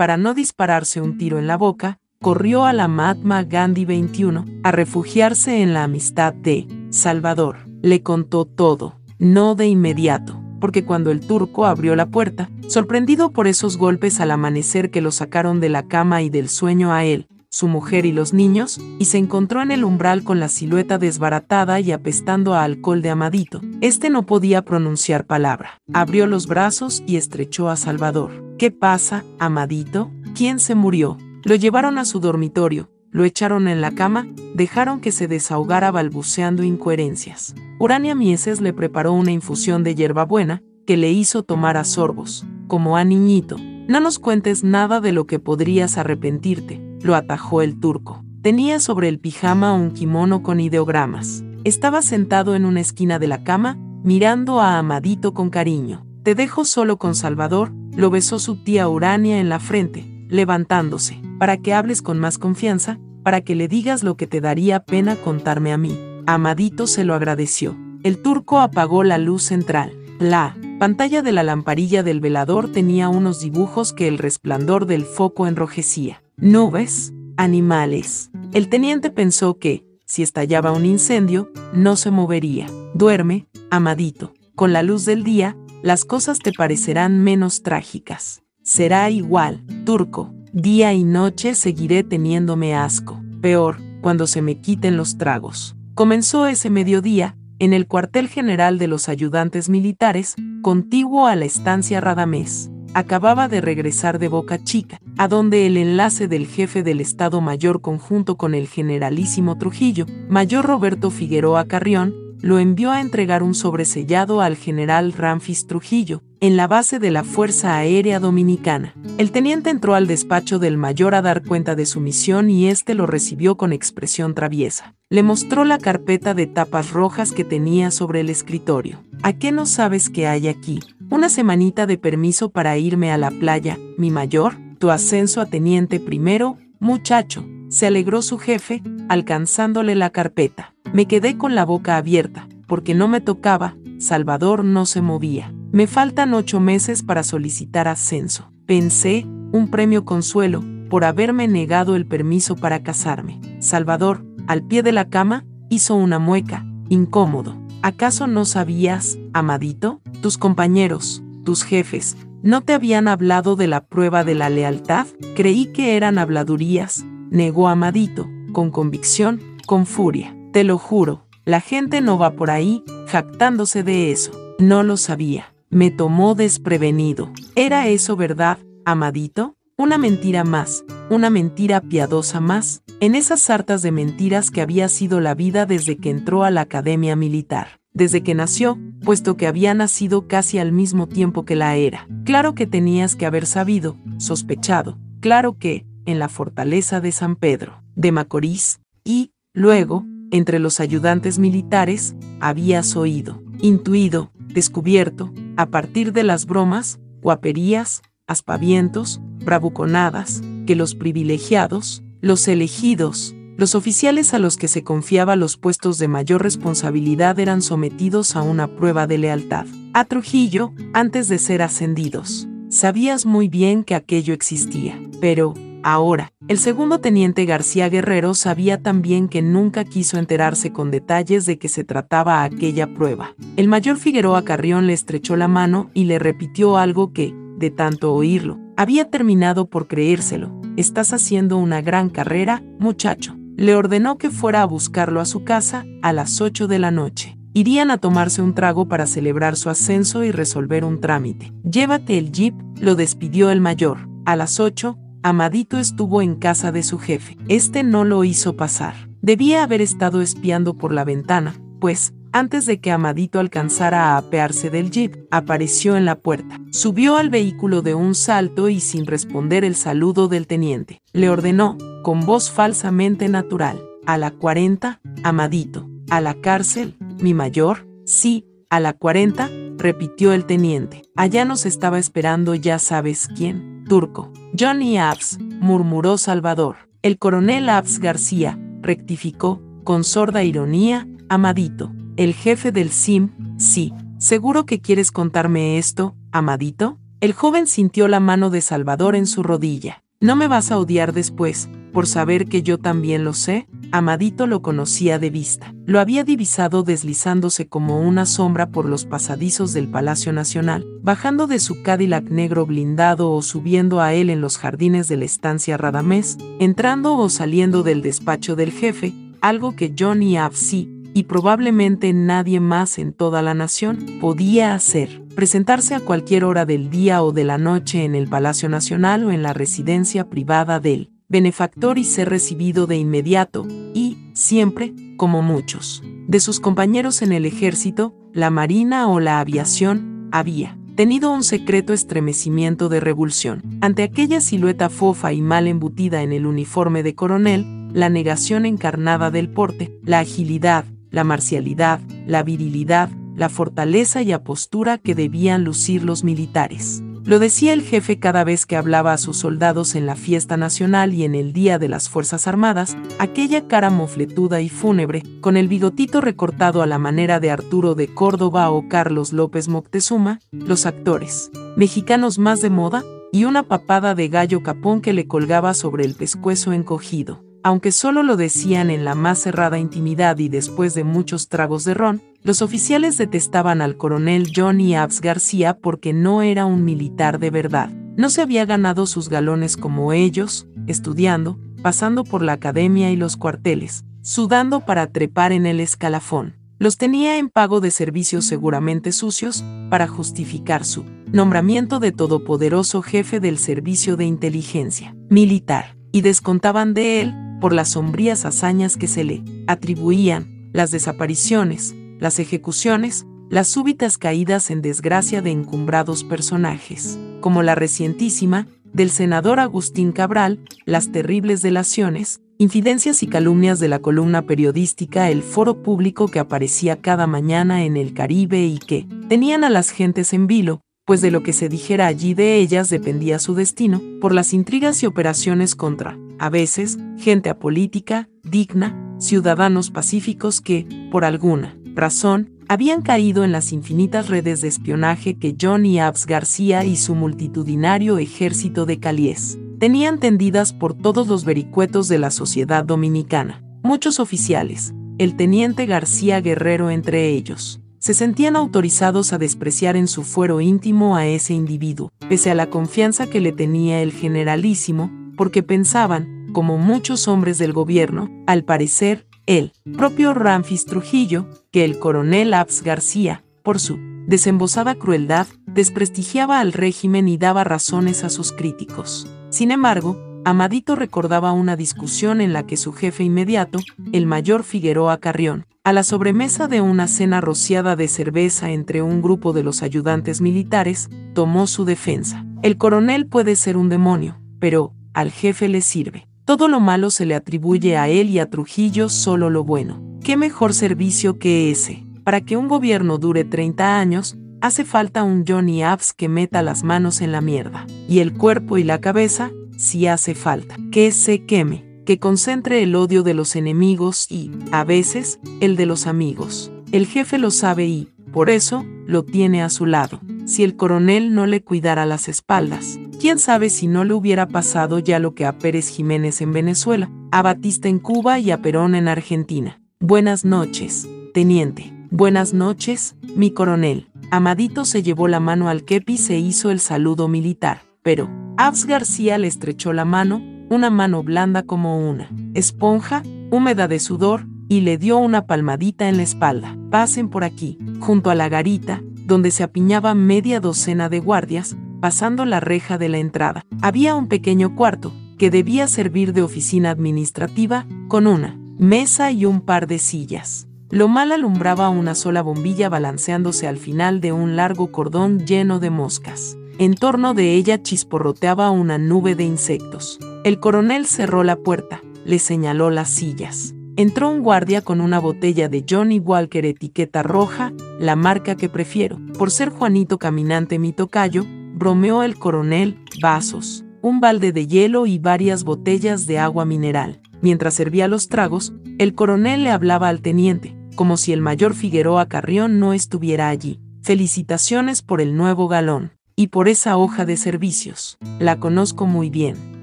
[0.00, 4.72] para no dispararse un tiro en la boca, corrió a la Mahatma Gandhi 21 a
[4.72, 7.68] refugiarse en la amistad de Salvador.
[7.82, 13.46] Le contó todo, no de inmediato, porque cuando el turco abrió la puerta, sorprendido por
[13.46, 17.26] esos golpes al amanecer que lo sacaron de la cama y del sueño a él,
[17.50, 21.80] su mujer y los niños, y se encontró en el umbral con la silueta desbaratada
[21.80, 23.60] y apestando a alcohol de Amadito.
[23.80, 25.80] Este no podía pronunciar palabra.
[25.92, 28.30] Abrió los brazos y estrechó a Salvador.
[28.56, 30.12] ¿Qué pasa, Amadito?
[30.34, 31.18] ¿Quién se murió?
[31.42, 36.62] Lo llevaron a su dormitorio, lo echaron en la cama, dejaron que se desahogara balbuceando
[36.62, 37.54] incoherencias.
[37.80, 42.96] Urania Mieses le preparó una infusión de hierbabuena que le hizo tomar a sorbos, como
[42.96, 43.56] a niñito.
[43.88, 48.24] No nos cuentes nada de lo que podrías arrepentirte, lo atajó el turco.
[48.42, 51.44] Tenía sobre el pijama un kimono con ideogramas.
[51.64, 56.06] Estaba sentado en una esquina de la cama, mirando a Amadito con cariño.
[56.22, 61.58] Te dejo solo con Salvador, lo besó su tía Urania en la frente, levantándose, para
[61.58, 65.72] que hables con más confianza, para que le digas lo que te daría pena contarme
[65.72, 65.98] a mí.
[66.26, 67.76] Amadito se lo agradeció.
[68.02, 69.92] El turco apagó la luz central.
[70.18, 75.46] La pantalla de la lamparilla del velador tenía unos dibujos que el resplandor del foco
[75.46, 76.22] enrojecía.
[76.42, 78.30] Nubes, animales.
[78.54, 82.66] El teniente pensó que, si estallaba un incendio, no se movería.
[82.94, 84.32] Duerme, amadito.
[84.54, 88.40] Con la luz del día, las cosas te parecerán menos trágicas.
[88.62, 90.32] Será igual, turco.
[90.54, 93.20] Día y noche seguiré teniéndome asco.
[93.42, 95.76] Peor, cuando se me quiten los tragos.
[95.94, 102.00] Comenzó ese mediodía, en el cuartel general de los ayudantes militares, contiguo a la estancia
[102.00, 102.70] Radamés.
[102.92, 107.80] Acababa de regresar de Boca Chica, a donde el enlace del jefe del Estado Mayor
[107.80, 114.40] conjunto con el generalísimo Trujillo, Mayor Roberto Figueroa Carrión, lo envió a entregar un sobresellado
[114.40, 118.94] al general Ramfis Trujillo, en la base de la Fuerza Aérea Dominicana.
[119.18, 122.94] El teniente entró al despacho del mayor a dar cuenta de su misión y éste
[122.94, 124.94] lo recibió con expresión traviesa.
[125.10, 129.02] Le mostró la carpeta de tapas rojas que tenía sobre el escritorio.
[129.22, 130.80] ¿A qué no sabes que hay aquí?
[131.10, 136.00] Una semanita de permiso para irme a la playa, mi mayor, tu ascenso a teniente
[136.00, 140.74] primero, muchacho, se alegró su jefe, alcanzándole la carpeta.
[140.92, 145.54] Me quedé con la boca abierta, porque no me tocaba, Salvador no se movía.
[145.72, 148.52] Me faltan ocho meses para solicitar ascenso.
[148.66, 153.40] Pensé, un premio consuelo, por haberme negado el permiso para casarme.
[153.60, 157.56] Salvador, al pie de la cama, hizo una mueca, incómodo.
[157.82, 160.00] ¿Acaso no sabías, amadito?
[160.20, 165.06] Tus compañeros, tus jefes, ¿no te habían hablado de la prueba de la lealtad?
[165.36, 170.36] Creí que eran habladurías, negó Amadito, con convicción, con furia.
[170.52, 174.32] Te lo juro, la gente no va por ahí, jactándose de eso.
[174.58, 175.54] No lo sabía.
[175.70, 177.32] Me tomó desprevenido.
[177.54, 179.56] ¿Era eso verdad, Amadito?
[179.76, 185.20] Una mentira más, una mentira piadosa más, en esas sartas de mentiras que había sido
[185.20, 189.74] la vida desde que entró a la academia militar, desde que nació, puesto que había
[189.74, 192.06] nacido casi al mismo tiempo que la era.
[192.24, 197.82] Claro que tenías que haber sabido, sospechado, claro que, en la fortaleza de San Pedro,
[197.94, 206.24] de Macorís, y, luego, entre los ayudantes militares, habías oído, intuido, descubierto, a partir de
[206.24, 214.68] las bromas, guaperías, aspavientos, bravuconadas, que los privilegiados, los elegidos, los oficiales a los que
[214.68, 219.66] se confiaba los puestos de mayor responsabilidad eran sometidos a una prueba de lealtad.
[219.92, 222.48] A Trujillo, antes de ser ascendidos.
[222.70, 229.28] Sabías muy bien que aquello existía, pero, Ahora, el segundo teniente García Guerrero sabía también
[229.28, 233.34] que nunca quiso enterarse con detalles de que se trataba aquella prueba.
[233.56, 238.12] El mayor Figueroa Carrión le estrechó la mano y le repitió algo que, de tanto
[238.12, 240.52] oírlo, había terminado por creérselo.
[240.76, 243.39] Estás haciendo una gran carrera, muchacho.
[243.60, 247.36] Le ordenó que fuera a buscarlo a su casa a las 8 de la noche.
[247.52, 251.52] Irían a tomarse un trago para celebrar su ascenso y resolver un trámite.
[251.62, 254.08] Llévate el jeep, lo despidió el mayor.
[254.24, 257.36] A las 8, Amadito estuvo en casa de su jefe.
[257.48, 258.94] Este no lo hizo pasar.
[259.20, 264.70] Debía haber estado espiando por la ventana, pues, antes de que Amadito alcanzara a apearse
[264.70, 266.58] del jeep, apareció en la puerta.
[266.70, 271.76] Subió al vehículo de un salto y sin responder el saludo del teniente, le ordenó,
[272.02, 278.80] con voz falsamente natural, a la 40, Amadito, a la cárcel, mi mayor, sí, a
[278.80, 281.02] la 40, repitió el teniente.
[281.16, 284.32] Allá nos estaba esperando ya sabes quién, turco.
[284.58, 286.76] Johnny Abs, murmuró Salvador.
[287.02, 293.92] El coronel Abs García, rectificó, con sorda ironía, Amadito, el jefe del SIM, sí.
[294.18, 296.98] ¿Seguro que quieres contarme esto, Amadito?
[297.20, 300.02] El joven sintió la mano de Salvador en su rodilla.
[300.22, 303.66] ¿No me vas a odiar después, por saber que yo también lo sé?
[303.90, 305.74] Amadito lo conocía de vista.
[305.86, 311.58] Lo había divisado deslizándose como una sombra por los pasadizos del Palacio Nacional, bajando de
[311.58, 316.36] su Cadillac negro blindado o subiendo a él en los jardines de la estancia Radamés,
[316.58, 322.98] entrando o saliendo del despacho del jefe, algo que Johnny Avsi y probablemente nadie más
[322.98, 327.58] en toda la nación podía hacer, presentarse a cualquier hora del día o de la
[327.58, 332.86] noche en el Palacio Nacional o en la residencia privada del benefactor y ser recibido
[332.86, 339.20] de inmediato, y, siempre, como muchos, de sus compañeros en el ejército, la marina o
[339.20, 343.62] la aviación, había tenido un secreto estremecimiento de revulsión.
[343.80, 349.30] Ante aquella silueta fofa y mal embutida en el uniforme de coronel, la negación encarnada
[349.30, 356.04] del porte, la agilidad, la marcialidad, la virilidad, la fortaleza y apostura que debían lucir
[356.04, 357.02] los militares.
[357.24, 361.12] Lo decía el jefe cada vez que hablaba a sus soldados en la fiesta nacional
[361.12, 365.68] y en el Día de las Fuerzas Armadas, aquella cara mofletuda y fúnebre, con el
[365.68, 371.50] bigotito recortado a la manera de Arturo de Córdoba o Carlos López Moctezuma, los actores
[371.76, 376.14] mexicanos más de moda, y una papada de gallo capón que le colgaba sobre el
[376.14, 377.44] pescuezo encogido.
[377.62, 381.92] Aunque solo lo decían en la más cerrada intimidad y después de muchos tragos de
[381.92, 387.50] ron, los oficiales detestaban al coronel Johnny Abs García porque no era un militar de
[387.50, 387.90] verdad.
[388.16, 393.36] No se había ganado sus galones como ellos, estudiando, pasando por la academia y los
[393.36, 396.56] cuarteles, sudando para trepar en el escalafón.
[396.78, 403.38] Los tenía en pago de servicios seguramente sucios para justificar su nombramiento de todopoderoso jefe
[403.38, 409.24] del servicio de inteligencia militar, y descontaban de él por las sombrías hazañas que se
[409.24, 417.62] le atribuían, las desapariciones, las ejecuciones, las súbitas caídas en desgracia de encumbrados personajes, como
[417.62, 424.42] la recientísima, del senador Agustín Cabral, las terribles delaciones, infidencias y calumnias de la columna
[424.42, 429.70] periodística El Foro Público que aparecía cada mañana en el Caribe y que tenían a
[429.70, 433.54] las gentes en vilo, pues de lo que se dijera allí de ellas dependía su
[433.54, 440.86] destino, por las intrigas y operaciones contra a veces, gente apolítica, digna, ciudadanos pacíficos que,
[441.12, 446.84] por alguna razón, habían caído en las infinitas redes de espionaje que Johnny Abs García
[446.84, 452.86] y su multitudinario ejército de Caliés tenían tendidas por todos los vericuetos de la sociedad
[452.86, 453.62] dominicana.
[453.82, 460.24] Muchos oficiales, el teniente García Guerrero entre ellos, se sentían autorizados a despreciar en su
[460.24, 465.62] fuero íntimo a ese individuo, pese a la confianza que le tenía el generalísimo, porque
[465.62, 472.54] pensaban, como muchos hombres del gobierno, al parecer, el propio Ramfis Trujillo, que el coronel
[472.54, 479.28] Abs García, por su desembosada crueldad, desprestigiaba al régimen y daba razones a sus críticos.
[479.50, 483.78] Sin embargo, Amadito recordaba una discusión en la que su jefe inmediato,
[484.12, 489.20] el mayor Figueroa Carrión, a la sobremesa de una cena rociada de cerveza entre un
[489.20, 492.46] grupo de los ayudantes militares, tomó su defensa.
[492.62, 496.26] El coronel puede ser un demonio, pero, al jefe le sirve.
[496.46, 500.02] Todo lo malo se le atribuye a él y a Trujillo solo lo bueno.
[500.24, 502.04] ¿Qué mejor servicio que ese?
[502.24, 506.82] Para que un gobierno dure 30 años, hace falta un Johnny Abs que meta las
[506.82, 507.86] manos en la mierda.
[508.08, 510.76] Y el cuerpo y la cabeza, si hace falta.
[510.92, 515.86] Que se queme, que concentre el odio de los enemigos y, a veces, el de
[515.86, 516.70] los amigos.
[516.92, 520.20] El jefe lo sabe y, por eso, lo tiene a su lado.
[520.44, 524.98] Si el coronel no le cuidara las espaldas, quién sabe si no le hubiera pasado
[524.98, 528.94] ya lo que a Pérez Jiménez en Venezuela, a Batista en Cuba y a Perón
[528.94, 529.80] en Argentina.
[529.98, 531.92] Buenas noches, teniente.
[532.10, 534.08] Buenas noches, mi coronel.
[534.30, 538.28] Amadito se llevó la mano al kepi y se hizo el saludo militar, pero
[538.62, 544.46] Abs García le estrechó la mano, una mano blanda como una esponja, húmeda de sudor,
[544.68, 546.76] y le dio una palmadita en la espalda.
[546.90, 552.44] Pasen por aquí, junto a la garita, donde se apiñaba media docena de guardias, pasando
[552.44, 553.64] la reja de la entrada.
[553.80, 559.62] Había un pequeño cuarto, que debía servir de oficina administrativa, con una mesa y un
[559.62, 560.68] par de sillas.
[560.90, 565.88] Lo mal alumbraba una sola bombilla balanceándose al final de un largo cordón lleno de
[565.88, 566.58] moscas.
[566.80, 570.18] En torno de ella chisporroteaba una nube de insectos.
[570.44, 573.74] El coronel cerró la puerta, le señaló las sillas.
[573.96, 579.18] Entró un guardia con una botella de Johnny Walker etiqueta roja, la marca que prefiero.
[579.36, 585.18] Por ser Juanito Caminante mi tocayo, bromeó el coronel, vasos, un balde de hielo y
[585.18, 587.20] varias botellas de agua mineral.
[587.42, 592.26] Mientras servía los tragos, el coronel le hablaba al teniente, como si el mayor Figueroa
[592.26, 593.82] Carrión no estuviera allí.
[594.00, 596.12] Felicitaciones por el nuevo galón.
[596.40, 598.16] Y por esa hoja de servicios.
[598.38, 599.82] La conozco muy bien.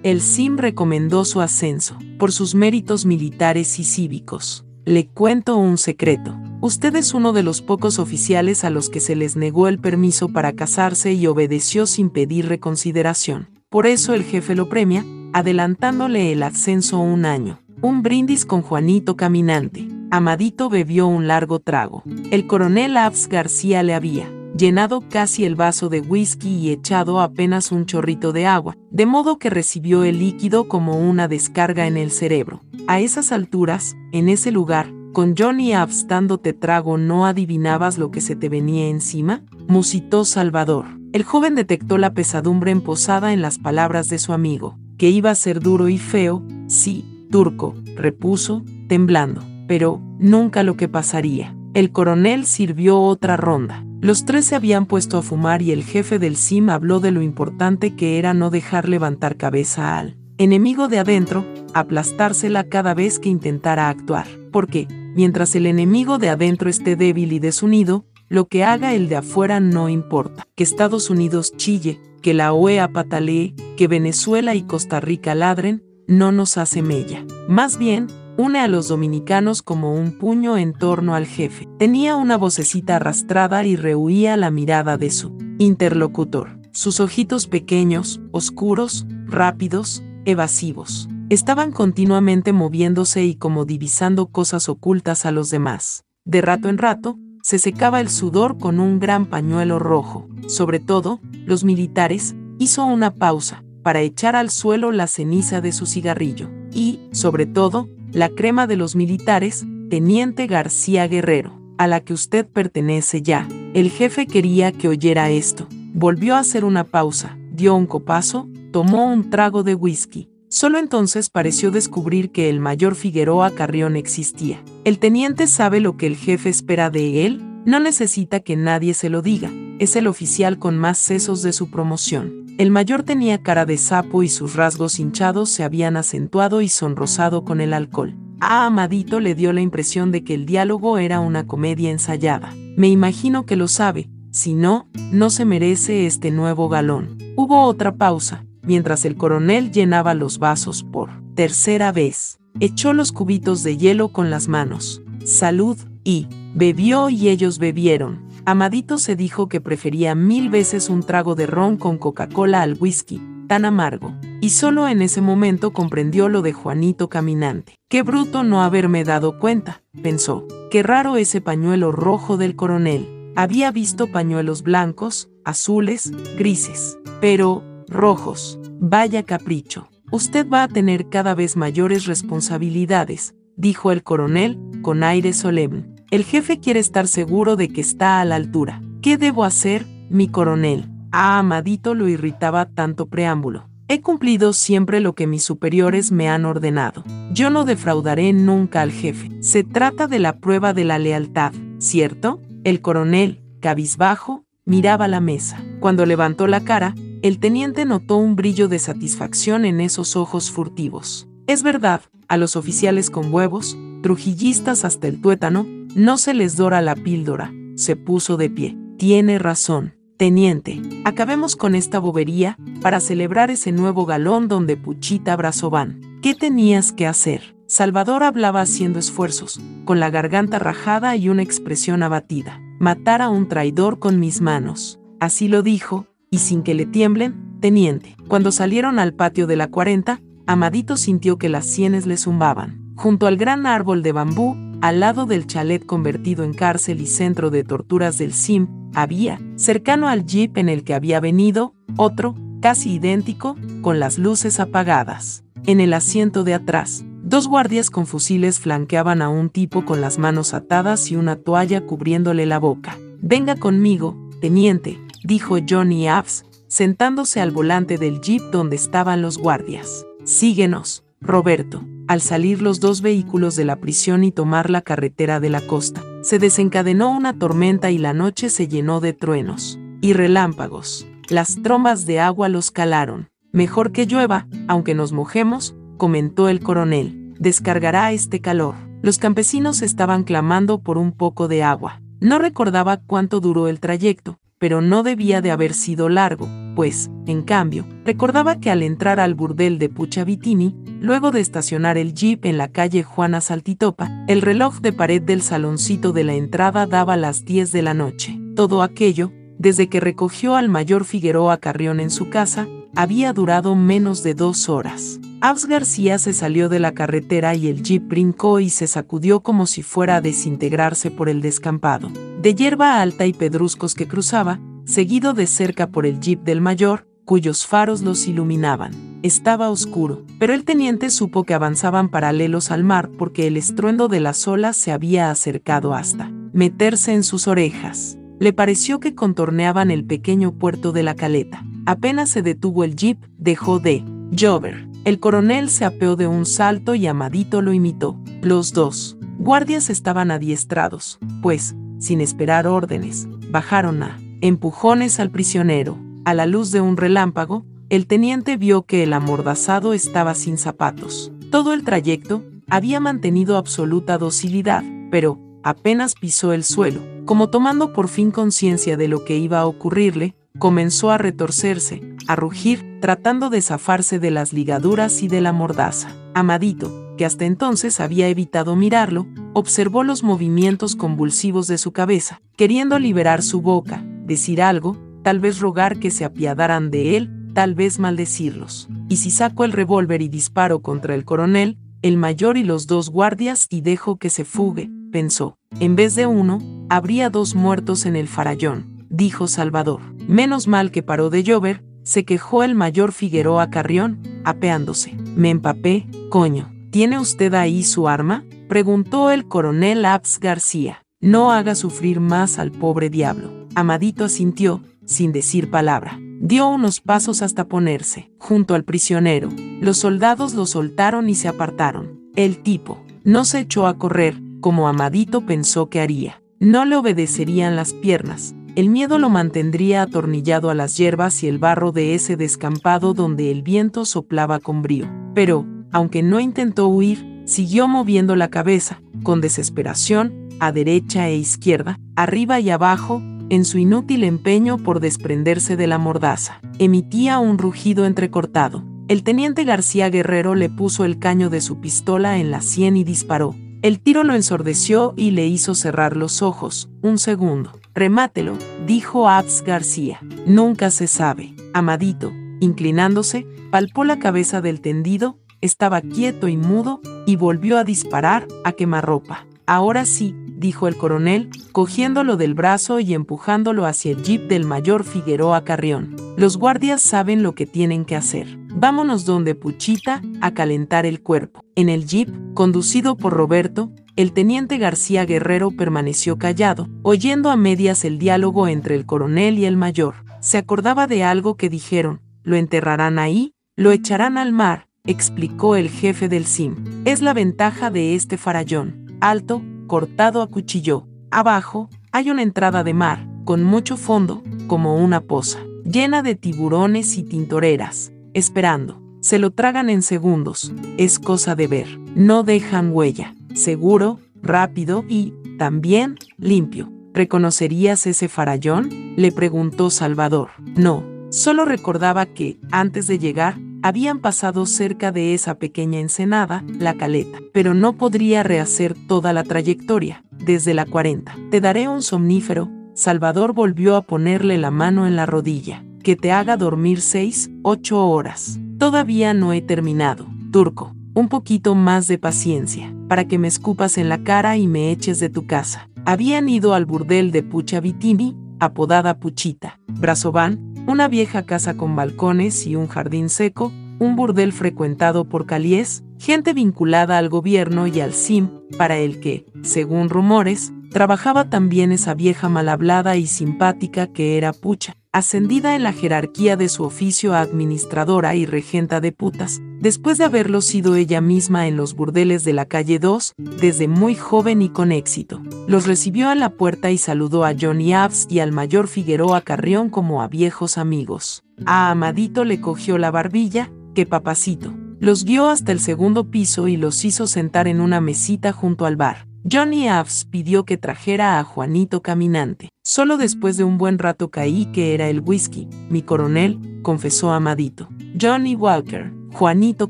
[0.01, 4.65] El SIM recomendó su ascenso, por sus méritos militares y cívicos.
[4.83, 6.35] Le cuento un secreto.
[6.59, 10.29] Usted es uno de los pocos oficiales a los que se les negó el permiso
[10.29, 13.49] para casarse y obedeció sin pedir reconsideración.
[13.69, 17.59] Por eso el jefe lo premia, adelantándole el ascenso un año.
[17.83, 19.87] Un brindis con Juanito caminante.
[20.09, 22.01] Amadito bebió un largo trago.
[22.31, 27.71] El coronel Abs García le había llenado casi el vaso de whisky y echado apenas
[27.71, 32.11] un chorrito de agua, de modo que recibió el líquido como una descarga en el
[32.11, 32.61] cerebro.
[32.87, 38.21] A esas alturas, en ese lugar, con Johnny Abs dándote trago no adivinabas lo que
[38.21, 40.85] se te venía encima, musitó Salvador.
[41.13, 45.35] El joven detectó la pesadumbre emposada en las palabras de su amigo, que iba a
[45.35, 51.55] ser duro y feo, sí, turco, repuso, temblando, pero nunca lo que pasaría.
[51.73, 53.86] El coronel sirvió otra ronda.
[53.99, 57.23] Los tres se habían puesto a fumar y el jefe del SIM habló de lo
[57.23, 63.29] importante que era no dejar levantar cabeza al enemigo de adentro, aplastársela cada vez que
[63.29, 68.93] intentara actuar, porque, mientras el enemigo de adentro esté débil y desunido, lo que haga
[68.93, 70.43] el de afuera no importa.
[70.55, 76.31] Que Estados Unidos chille, que la OEA patalee, que Venezuela y Costa Rica ladren, no
[76.31, 77.25] nos hace mella.
[77.47, 78.07] Más bien,
[78.37, 81.67] une a los dominicanos como un puño en torno al jefe.
[81.79, 86.59] Tenía una vocecita arrastrada y rehuía la mirada de su interlocutor.
[86.71, 95.31] Sus ojitos pequeños, oscuros, rápidos, evasivos, estaban continuamente moviéndose y como divisando cosas ocultas a
[95.31, 96.03] los demás.
[96.23, 100.27] De rato en rato, se secaba el sudor con un gran pañuelo rojo.
[100.47, 105.85] Sobre todo, los militares, hizo una pausa, para echar al suelo la ceniza de su
[105.85, 106.49] cigarrillo.
[106.73, 112.45] Y, sobre todo, la crema de los militares, Teniente García Guerrero, a la que usted
[112.47, 113.47] pertenece ya.
[113.73, 115.67] El jefe quería que oyera esto.
[115.93, 120.29] Volvió a hacer una pausa, dio un copazo, tomó un trago de whisky.
[120.49, 124.63] Solo entonces pareció descubrir que el mayor Figueroa Carrión existía.
[124.85, 129.09] El teniente sabe lo que el jefe espera de él, no necesita que nadie se
[129.09, 132.46] lo diga, es el oficial con más sesos de su promoción.
[132.57, 137.45] El mayor tenía cara de sapo y sus rasgos hinchados se habían acentuado y sonrosado
[137.45, 138.15] con el alcohol.
[138.39, 142.55] A Amadito le dio la impresión de que el diálogo era una comedia ensayada.
[142.75, 147.19] Me imagino que lo sabe, si no, no se merece este nuevo galón.
[147.35, 152.39] Hubo otra pausa, mientras el coronel llenaba los vasos por tercera vez.
[152.59, 155.03] Echó los cubitos de hielo con las manos.
[155.23, 158.25] Salud, y bebió y ellos bebieron.
[158.47, 163.21] Amadito se dijo que prefería mil veces un trago de ron con Coca-Cola al whisky,
[163.49, 167.75] tan amargo, y solo en ese momento comprendió lo de Juanito caminante.
[167.89, 170.47] Qué bruto no haberme dado cuenta, pensó.
[170.71, 173.33] Qué raro ese pañuelo rojo del coronel.
[173.35, 178.59] Había visto pañuelos blancos, azules, grises, pero rojos.
[178.79, 179.89] Vaya capricho.
[180.09, 185.96] Usted va a tener cada vez mayores responsabilidades, dijo el coronel, con aire solemne.
[186.09, 188.81] El jefe quiere estar seguro de que está a la altura.
[189.01, 190.89] ¿Qué debo hacer, mi coronel?
[191.11, 193.67] A Amadito lo irritaba tanto preámbulo.
[193.89, 197.03] He cumplido siempre lo que mis superiores me han ordenado.
[197.33, 199.29] Yo no defraudaré nunca al jefe.
[199.41, 202.39] Se trata de la prueba de la lealtad, ¿cierto?
[202.63, 205.61] El coronel, cabizbajo, miraba la mesa.
[205.81, 211.27] Cuando levantó la cara, el teniente notó un brillo de satisfacción en esos ojos furtivos.
[211.47, 215.65] Es verdad, a los oficiales con huevos, trujillistas hasta el tuétano,
[215.97, 218.77] no se les dora la píldora, se puso de pie.
[218.97, 220.79] Tiene razón, teniente.
[221.05, 225.99] Acabemos con esta bobería para celebrar ese nuevo galón donde Puchita abrazó van.
[226.21, 227.55] ¿Qué tenías que hacer?
[227.65, 232.61] Salvador hablaba haciendo esfuerzos, con la garganta rajada y una expresión abatida.
[232.79, 234.99] Matar a un traidor con mis manos.
[235.19, 238.15] Así lo dijo, y sin que le tiemblen, teniente.
[238.27, 242.93] Cuando salieron al patio de la 40, Amadito sintió que las sienes le zumbaban.
[242.95, 247.49] Junto al gran árbol de bambú, al lado del chalet convertido en cárcel y centro
[247.49, 252.93] de torturas del SIM, había, cercano al jeep en el que había venido, otro, casi
[252.93, 255.43] idéntico, con las luces apagadas.
[255.65, 260.17] En el asiento de atrás, dos guardias con fusiles flanqueaban a un tipo con las
[260.17, 262.97] manos atadas y una toalla cubriéndole la boca.
[263.21, 270.05] Venga conmigo, teniente, dijo Johnny Abs, sentándose al volante del jeep donde estaban los guardias.
[270.23, 271.83] Síguenos, Roberto.
[272.07, 276.01] Al salir los dos vehículos de la prisión y tomar la carretera de la costa,
[276.21, 281.05] se desencadenó una tormenta y la noche se llenó de truenos y relámpagos.
[281.27, 283.29] Las trombas de agua los calaron.
[283.51, 287.33] Mejor que llueva, aunque nos mojemos, comentó el coronel.
[287.39, 288.75] Descargará este calor.
[289.01, 292.01] Los campesinos estaban clamando por un poco de agua.
[292.21, 297.41] No recordaba cuánto duró el trayecto, pero no debía de haber sido largo, pues, en
[297.41, 302.57] cambio, recordaba que al entrar al burdel de Puchavitini, luego de estacionar el jeep en
[302.57, 307.45] la calle Juana Saltitopa, el reloj de pared del saloncito de la entrada daba las
[307.45, 308.39] 10 de la noche.
[308.55, 314.23] Todo aquello, desde que recogió al mayor Figueroa Carrión en su casa, había durado menos
[314.23, 315.19] de dos horas.
[315.41, 319.67] Abs García se salió de la carretera y el jeep brincó y se sacudió como
[319.67, 322.11] si fuera a desintegrarse por el descampado.
[322.47, 327.05] De hierba alta y pedruscos que cruzaba, seguido de cerca por el jeep del mayor,
[327.25, 329.19] cuyos faros los iluminaban.
[329.21, 334.21] Estaba oscuro, pero el teniente supo que avanzaban paralelos al mar porque el estruendo de
[334.21, 338.17] las olas se había acercado hasta meterse en sus orejas.
[338.39, 341.65] Le pareció que contorneaban el pequeño puerto de la caleta.
[341.85, 344.87] Apenas se detuvo el jeep, dejó de llover.
[345.03, 348.17] El coronel se apeó de un salto y Amadito lo imitó.
[348.41, 355.97] Los dos guardias estaban adiestrados, pues, sin esperar órdenes, bajaron a empujones al prisionero.
[356.25, 361.31] A la luz de un relámpago, el teniente vio que el amordazado estaba sin zapatos.
[361.51, 368.09] Todo el trayecto había mantenido absoluta docilidad, pero apenas pisó el suelo, como tomando por
[368.09, 373.61] fin conciencia de lo que iba a ocurrirle, comenzó a retorcerse, a rugir, tratando de
[373.61, 376.09] zafarse de las ligaduras y de la mordaza.
[376.33, 382.99] Amadito, que hasta entonces había evitado mirarlo, observó los movimientos convulsivos de su cabeza, queriendo
[382.99, 387.99] liberar su boca, decir algo, tal vez rogar que se apiadaran de él, tal vez
[387.99, 388.87] maldecirlos.
[389.09, 393.09] Y si saco el revólver y disparo contra el coronel, el mayor y los dos
[393.09, 395.57] guardias y dejo que se fugue, pensó.
[395.79, 396.59] En vez de uno,
[396.89, 400.01] habría dos muertos en el farallón, dijo Salvador.
[400.27, 405.13] Menos mal que paró de llover, se quejó el mayor Figueroa Carrión, apeándose.
[405.35, 406.76] Me empapé, coño.
[406.97, 408.43] ¿Tiene usted ahí su arma?
[408.67, 411.05] preguntó el coronel Abs García.
[411.21, 413.67] No haga sufrir más al pobre diablo.
[413.75, 416.19] Amadito asintió, sin decir palabra.
[416.41, 419.49] Dio unos pasos hasta ponerse, junto al prisionero.
[419.79, 422.19] Los soldados lo soltaron y se apartaron.
[422.35, 426.41] El tipo no se echó a correr, como Amadito pensó que haría.
[426.59, 431.59] No le obedecerían las piernas, el miedo lo mantendría atornillado a las hierbas y el
[431.59, 435.07] barro de ese descampado donde el viento soplaba con brío.
[435.35, 435.67] Pero,
[435.97, 442.59] aunque no intentó huir, siguió moviendo la cabeza, con desesperación, a derecha e izquierda, arriba
[442.59, 443.19] y abajo,
[443.49, 446.61] en su inútil empeño por desprenderse de la mordaza.
[446.77, 448.83] Emitía un rugido entrecortado.
[449.07, 453.03] El teniente García Guerrero le puso el caño de su pistola en la sien y
[453.03, 453.55] disparó.
[453.81, 456.91] El tiro lo ensordeció y le hizo cerrar los ojos.
[457.01, 457.71] Un segundo.
[457.95, 460.19] Remátelo, dijo Abs García.
[460.45, 461.55] Nunca se sabe.
[461.73, 468.47] Amadito, inclinándose, palpó la cabeza del tendido, estaba quieto y mudo, y volvió a disparar
[468.63, 469.45] a quemarropa.
[469.65, 475.03] Ahora sí, dijo el coronel, cogiéndolo del brazo y empujándolo hacia el jeep del mayor
[475.03, 476.15] Figueroa Carrión.
[476.37, 478.57] Los guardias saben lo que tienen que hacer.
[478.79, 481.61] Vámonos donde Puchita a calentar el cuerpo.
[481.75, 488.05] En el jeep, conducido por Roberto, el teniente García Guerrero permaneció callado, oyendo a medias
[488.05, 490.25] el diálogo entre el coronel y el mayor.
[490.39, 495.89] Se acordaba de algo que dijeron, lo enterrarán ahí, lo echarán al mar, explicó el
[495.89, 496.75] jefe del CIM.
[497.05, 499.17] Es la ventaja de este farallón.
[499.19, 501.07] Alto, cortado a cuchillo.
[501.31, 507.17] Abajo, hay una entrada de mar, con mucho fondo, como una poza, llena de tiburones
[507.17, 509.01] y tintoreras, esperando.
[509.21, 515.33] Se lo tragan en segundos, es cosa de ver, no dejan huella seguro, rápido y,
[515.57, 516.91] también, limpio.
[517.13, 519.15] ¿Reconocerías ese farallón?
[519.17, 520.49] le preguntó Salvador.
[520.75, 523.57] No, solo recordaba que, antes de llegar,
[523.87, 529.43] habían pasado cerca de esa pequeña ensenada, la caleta, pero no podría rehacer toda la
[529.43, 531.35] trayectoria, desde la 40.
[531.51, 536.31] Te daré un somnífero, Salvador volvió a ponerle la mano en la rodilla, que te
[536.31, 538.59] haga dormir seis, ocho horas.
[538.77, 544.07] Todavía no he terminado, turco un poquito más de paciencia, para que me escupas en
[544.07, 545.89] la cara y me eches de tu casa.
[546.05, 549.79] Habían ido al burdel de Pucha Vitini, apodada Puchita.
[549.87, 556.03] Brazovan, una vieja casa con balcones y un jardín seco, un burdel frecuentado por caliés,
[556.19, 562.13] gente vinculada al gobierno y al SIM, para el que, según rumores, trabajaba también esa
[562.13, 567.33] vieja mal hablada y simpática que era Pucha, ascendida en la jerarquía de su oficio
[567.33, 572.43] a administradora y regenta de putas, después de haberlo sido ella misma en los burdeles
[572.43, 575.41] de la calle 2, desde muy joven y con éxito.
[575.67, 579.89] Los recibió a la puerta y saludó a Johnny Abs y al mayor Figueroa Carrión
[579.89, 581.43] como a viejos amigos.
[581.65, 584.73] A Amadito le cogió la barbilla, que papacito.
[584.99, 588.95] Los guió hasta el segundo piso y los hizo sentar en una mesita junto al
[588.95, 589.27] bar.
[589.49, 592.67] Johnny Abs pidió que trajera a Juanito Caminante.
[592.83, 597.87] Solo después de un buen rato caí que era el whisky, mi coronel, confesó Amadito.
[598.19, 599.89] Johnny Walker, Juanito